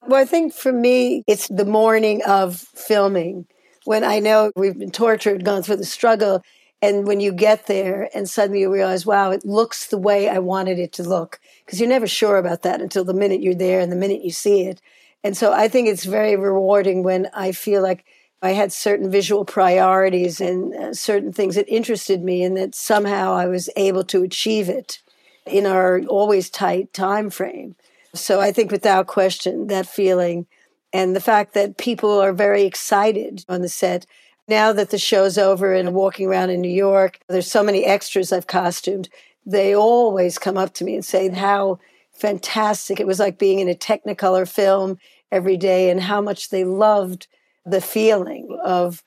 Well, 0.07 0.21
I 0.21 0.25
think 0.25 0.53
for 0.53 0.73
me, 0.73 1.23
it's 1.27 1.49
the 1.49 1.65
morning 1.65 2.23
of 2.25 2.57
filming 2.57 3.47
when 3.89 4.05
I 4.05 4.19
know 4.19 4.53
we've 4.55 4.79
been 4.79 4.91
tortured, 4.91 5.47
gone 5.47 5.63
through 5.63 5.77
the 5.77 5.85
struggle. 5.87 6.43
And 6.83 7.07
when 7.07 7.21
you 7.21 7.33
get 7.33 7.69
there 7.69 8.11
and 8.15 8.29
suddenly 8.29 8.61
you 8.61 8.71
realize, 8.71 9.07
wow, 9.07 9.31
it 9.31 9.47
looks 9.47 9.87
the 9.87 9.97
way 9.97 10.29
I 10.29 10.41
wanted 10.41 10.79
it 10.79 10.93
to 10.93 11.03
look. 11.03 11.41
Because 11.65 11.81
you're 11.81 11.89
never 11.89 12.07
sure 12.07 12.37
about 12.37 12.65
that 12.65 12.83
until 12.83 13.03
the 13.03 13.15
minute 13.15 13.41
you're 13.41 13.55
there 13.55 13.81
and 13.81 13.91
the 13.91 13.97
minute 13.97 14.23
you 14.23 14.31
see 14.31 14.67
it. 14.67 14.83
And 15.25 15.35
so 15.35 15.55
I 15.55 15.69
think 15.69 15.89
it's 15.89 16.05
very 16.05 16.37
rewarding 16.37 17.03
when 17.03 17.29
I 17.33 17.53
feel 17.53 17.83
like 17.83 18.05
I 18.43 18.51
had 18.51 18.75
certain 18.75 19.11
visual 19.11 19.47
priorities 19.47 20.39
and 20.39 20.75
uh, 20.75 20.93
certain 20.93 21.33
things 21.33 21.55
that 21.55 21.67
interested 21.67 22.23
me 22.23 22.43
and 22.43 22.59
that 22.59 22.75
somehow 22.75 23.33
I 23.33 23.47
was 23.47 23.71
able 23.75 24.05
to 24.05 24.23
achieve 24.23 24.69
it 24.69 25.01
in 25.47 25.65
our 25.65 26.03
always 26.11 26.51
tight 26.51 26.93
time 26.93 27.31
frame. 27.31 27.75
So 28.15 28.39
I 28.39 28.53
think 28.53 28.71
without 28.71 29.07
question 29.07 29.69
that 29.69 29.87
feeling 29.87 30.47
and 30.93 31.15
the 31.15 31.21
fact 31.21 31.55
that 31.55 31.77
people 31.77 32.21
are 32.21 32.33
very 32.33 32.65
excited 32.65 33.45
on 33.49 33.63
the 33.63 33.69
set. 33.69 34.07
Now 34.47 34.73
that 34.73 34.91
the 34.91 34.99
show's 34.99 35.37
over 35.37 35.75
and 35.75 35.93
walking 35.93 36.27
around 36.27 36.51
in 36.51 36.61
New 36.61 36.73
York, 36.73 37.19
there's 37.29 37.51
so 37.51 37.63
many 37.63 37.85
extras 37.85 38.33
I've 38.33 38.47
costumed. 38.47 39.11
They 39.45 39.75
always 39.75 40.39
come 40.39 40.57
up 40.57 40.73
to 40.75 40.85
me 40.85 40.95
and 40.95 41.05
say 41.05 41.29
how 41.29 41.79
fantastic 42.13 42.99
it 42.99 43.07
was 43.07 43.19
like 43.19 43.39
being 43.39 43.59
in 43.59 43.69
a 43.69 43.75
Technicolor 43.75 44.49
film 44.49 44.99
every 45.31 45.57
day 45.57 45.91
and 45.91 46.01
how 46.01 46.21
much 46.21 46.49
they 46.49 46.65
loved 46.65 47.27
the 47.67 47.81
feeling 47.83 48.59
of 48.65 49.03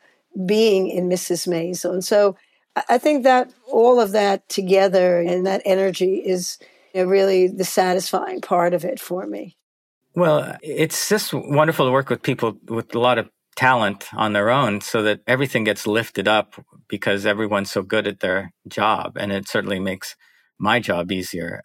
being 0.46 0.88
in 0.88 1.10
Mrs. 1.10 1.48
Maisel. 1.48 1.94
And 1.94 2.06
so 2.06 2.38
I 2.88 3.00
think 3.00 3.24
that 3.24 3.52
all 3.68 4.00
of 4.00 4.12
that 4.12 4.48
together 4.48 5.20
and 5.20 5.46
that 5.48 5.64
energy 5.66 6.16
is 6.18 6.58
really 6.94 7.48
the 7.48 7.66
satisfying 7.66 8.42
part 8.42 8.74
of 8.74 8.86
it 8.86 9.00
for 9.00 9.26
me. 9.26 9.58
Well, 10.14 10.58
it's 10.62 11.08
just 11.08 11.34
wonderful 11.34 11.86
to 11.86 11.92
work 11.92 12.10
with 12.10 12.22
people 12.22 12.58
with 12.68 12.94
a 12.94 13.00
lot 13.00 13.18
of 13.18 13.30
talent 13.56 14.08
on 14.14 14.34
their 14.34 14.50
own 14.50 14.82
so 14.82 15.04
that 15.04 15.22
everything 15.28 15.64
gets 15.64 15.88
lifted 15.88 16.28
up 16.28 16.56
because 16.88 17.26
everyone's 17.26 17.72
so 17.72 17.82
good 17.82 18.08
at 18.08 18.20
their 18.20 18.52
job. 18.68 19.18
And 19.18 19.32
it 19.32 19.48
certainly 19.48 19.80
makes 19.80 20.16
my 20.60 20.80
job 20.80 21.12
easier. 21.12 21.62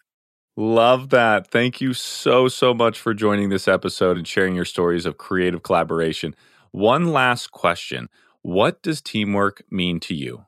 Love 0.55 1.09
that. 1.09 1.51
Thank 1.51 1.81
you 1.81 1.93
so, 1.93 2.47
so 2.47 2.73
much 2.73 2.99
for 2.99 3.13
joining 3.13 3.49
this 3.49 3.67
episode 3.67 4.17
and 4.17 4.27
sharing 4.27 4.55
your 4.55 4.65
stories 4.65 5.05
of 5.05 5.17
creative 5.17 5.61
collaboration. 5.61 6.35
One 6.71 7.07
last 7.07 7.51
question 7.51 8.09
What 8.41 8.81
does 8.81 9.01
teamwork 9.01 9.63
mean 9.69 9.99
to 10.01 10.15
you? 10.15 10.45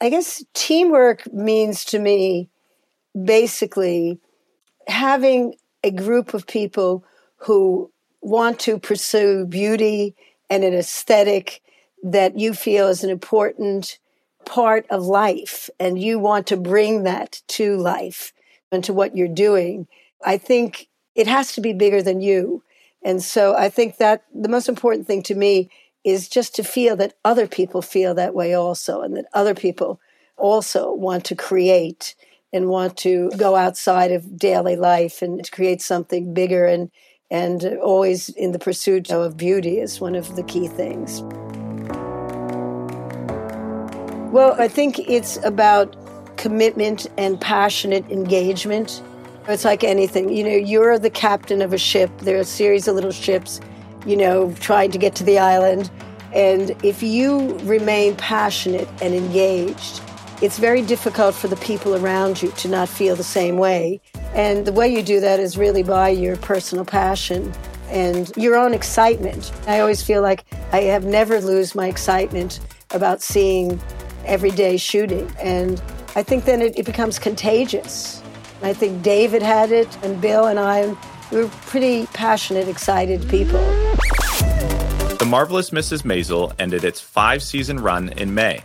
I 0.00 0.10
guess 0.10 0.44
teamwork 0.54 1.32
means 1.32 1.84
to 1.86 1.98
me 1.98 2.50
basically 3.24 4.18
having 4.86 5.54
a 5.82 5.90
group 5.90 6.34
of 6.34 6.46
people 6.46 7.04
who 7.40 7.90
want 8.20 8.58
to 8.60 8.78
pursue 8.78 9.46
beauty 9.46 10.14
and 10.48 10.64
an 10.64 10.74
aesthetic 10.74 11.62
that 12.02 12.38
you 12.38 12.54
feel 12.54 12.88
is 12.88 13.04
an 13.04 13.10
important 13.10 13.98
part 14.44 14.86
of 14.90 15.04
life 15.04 15.70
and 15.78 16.00
you 16.00 16.18
want 16.18 16.46
to 16.46 16.56
bring 16.56 17.04
that 17.04 17.42
to 17.46 17.76
life 17.76 18.32
and 18.72 18.82
to 18.84 18.92
what 18.92 19.16
you're 19.16 19.28
doing, 19.28 19.86
I 20.24 20.38
think 20.38 20.88
it 21.14 21.26
has 21.26 21.52
to 21.52 21.60
be 21.60 21.72
bigger 21.72 22.02
than 22.02 22.20
you. 22.20 22.62
And 23.02 23.22
so 23.22 23.54
I 23.54 23.68
think 23.68 23.96
that 23.96 24.24
the 24.34 24.48
most 24.48 24.68
important 24.68 25.06
thing 25.06 25.22
to 25.24 25.34
me 25.34 25.70
is 26.04 26.28
just 26.28 26.54
to 26.54 26.64
feel 26.64 26.96
that 26.96 27.14
other 27.24 27.46
people 27.46 27.82
feel 27.82 28.14
that 28.14 28.34
way 28.34 28.54
also 28.54 29.02
and 29.02 29.16
that 29.16 29.26
other 29.34 29.54
people 29.54 30.00
also 30.36 30.92
want 30.92 31.24
to 31.26 31.36
create 31.36 32.14
and 32.52 32.68
want 32.68 32.96
to 32.98 33.30
go 33.36 33.54
outside 33.54 34.10
of 34.10 34.36
daily 34.36 34.76
life 34.76 35.22
and 35.22 35.44
to 35.44 35.50
create 35.50 35.82
something 35.82 36.34
bigger 36.34 36.66
and 36.66 36.90
and 37.30 37.64
always 37.82 38.28
in 38.30 38.52
the 38.52 38.58
pursuit 38.58 39.10
of 39.10 39.36
beauty 39.36 39.78
is 39.78 40.00
one 40.00 40.14
of 40.14 40.36
the 40.36 40.42
key 40.42 40.66
things. 40.66 41.22
Well, 44.32 44.54
I 44.58 44.68
think 44.68 44.98
it's 44.98 45.42
about 45.44 45.96
commitment 46.36 47.06
and 47.18 47.40
passionate 47.40 48.08
engagement. 48.10 49.02
It's 49.48 49.64
like 49.64 49.82
anything. 49.82 50.28
You 50.30 50.44
know, 50.44 50.56
you're 50.56 50.98
the 50.98 51.10
captain 51.10 51.62
of 51.62 51.72
a 51.72 51.78
ship. 51.78 52.10
There 52.18 52.36
are 52.36 52.40
a 52.40 52.44
series 52.44 52.86
of 52.86 52.94
little 52.94 53.10
ships, 53.10 53.60
you 54.06 54.16
know, 54.16 54.54
trying 54.60 54.90
to 54.92 54.98
get 54.98 55.14
to 55.16 55.24
the 55.24 55.38
island. 55.38 55.90
And 56.32 56.70
if 56.84 57.02
you 57.02 57.58
remain 57.58 58.14
passionate 58.16 58.88
and 59.02 59.14
engaged, 59.14 60.00
it's 60.42 60.58
very 60.58 60.82
difficult 60.82 61.34
for 61.34 61.48
the 61.48 61.56
people 61.56 61.96
around 61.96 62.40
you 62.40 62.50
to 62.52 62.68
not 62.68 62.88
feel 62.88 63.16
the 63.16 63.24
same 63.24 63.58
way. 63.58 64.00
And 64.34 64.66
the 64.66 64.72
way 64.72 64.88
you 64.88 65.02
do 65.02 65.20
that 65.20 65.40
is 65.40 65.56
really 65.56 65.82
by 65.82 66.08
your 66.08 66.36
personal 66.36 66.84
passion 66.84 67.52
and 67.88 68.30
your 68.36 68.56
own 68.56 68.72
excitement. 68.72 69.52
I 69.66 69.80
always 69.80 70.02
feel 70.02 70.22
like 70.22 70.44
I 70.72 70.82
have 70.82 71.04
never 71.04 71.40
lose 71.40 71.74
my 71.74 71.88
excitement 71.88 72.60
about 72.90 73.22
seeing 73.22 73.80
everyday 74.24 74.76
shooting. 74.76 75.30
And 75.40 75.82
I 76.14 76.22
think 76.22 76.44
then 76.44 76.62
it, 76.62 76.78
it 76.78 76.86
becomes 76.86 77.18
contagious. 77.18 78.22
I 78.62 78.72
think 78.72 79.02
David 79.02 79.42
had 79.42 79.72
it, 79.72 79.88
and 80.04 80.20
Bill 80.20 80.46
and 80.46 80.58
I, 80.58 80.94
we 81.30 81.38
were 81.38 81.48
pretty 81.66 82.06
passionate, 82.08 82.68
excited 82.68 83.26
people. 83.28 83.60
The 85.18 85.26
Marvelous 85.26 85.70
Mrs. 85.70 86.02
Maisel 86.02 86.52
ended 86.58 86.84
its 86.84 87.00
five 87.00 87.42
season 87.42 87.80
run 87.80 88.10
in 88.10 88.34
May. 88.34 88.62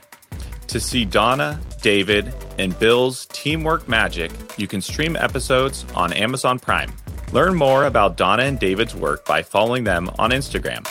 To 0.68 0.80
see 0.80 1.06
Donna, 1.06 1.60
David, 1.82 2.34
and 2.58 2.78
Bill's 2.80 3.26
teamwork 3.28 3.88
magic, 3.88 4.32
you 4.58 4.68
can 4.68 4.82
stream 4.82 5.16
episodes 5.16 5.86
on 5.96 6.14
Amazon 6.14 6.60
Prime. 6.60 6.94
Learn 7.32 7.56
more 7.56 7.86
about 7.86 8.18
Donna 8.18 8.44
and 8.44 8.60
David's 8.60 8.96
work 8.96 9.26
by 9.26 9.44
following 9.44 9.84
them 9.84 10.10
on 10.20 10.32
Instagram. 10.32 10.88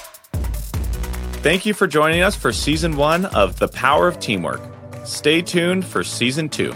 Thank 1.43 1.67
you 1.67 1.75
for 1.75 1.87
joining 1.87 2.23
us 2.23 2.35
for 2.35 2.53
season 2.53 2.97
one 2.97 3.27
of 3.27 3.59
The 3.59 3.69
Power 3.69 4.09
of 4.09 4.19
Teamwork. 4.19 4.63
Stay 5.05 5.43
tuned 5.43 5.85
for 5.85 6.03
season 6.03 6.49
two. 6.49 6.73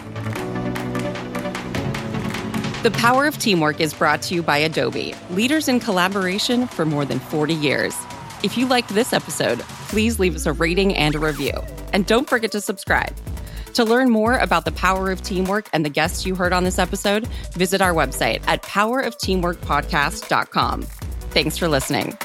The 2.83 2.93
Power 2.93 3.27
of 3.27 3.37
Teamwork 3.39 3.81
is 3.81 3.93
brought 3.93 4.23
to 4.23 4.35
you 4.35 4.43
by 4.43 4.59
Adobe, 4.59 5.15
leaders 5.31 5.69
in 5.69 5.81
collaboration 5.81 6.67
for 6.67 6.85
more 6.85 7.05
than 7.05 7.19
40 7.19 7.55
years. 7.55 7.95
If 8.43 8.57
you 8.57 8.67
liked 8.67 8.91
this 8.91 9.13
episode, 9.13 9.59
please 9.89 10.21
leave 10.21 10.37
us 10.37 10.47
a 10.47 10.53
rating 10.53 10.95
and 10.95 11.15
a 11.15 11.19
review. 11.19 11.53
And 11.93 12.07
don't 12.07 12.29
forget 12.29 12.53
to 12.53 12.61
subscribe. 12.61 13.17
To 13.79 13.85
learn 13.85 14.11
more 14.11 14.37
about 14.39 14.65
the 14.65 14.73
power 14.73 15.13
of 15.13 15.23
teamwork 15.23 15.69
and 15.73 15.85
the 15.85 15.89
guests 15.89 16.27
you 16.27 16.35
heard 16.35 16.53
on 16.53 16.65
this 16.65 16.81
episode, 16.81 17.29
visit 17.53 17.81
our 17.81 17.95
website 17.95 18.43
at 18.49 18.65
powerofteamworkpodcast.com. 18.65 20.83
Thanks 20.83 21.57
for 21.57 21.69
listening. 21.69 22.19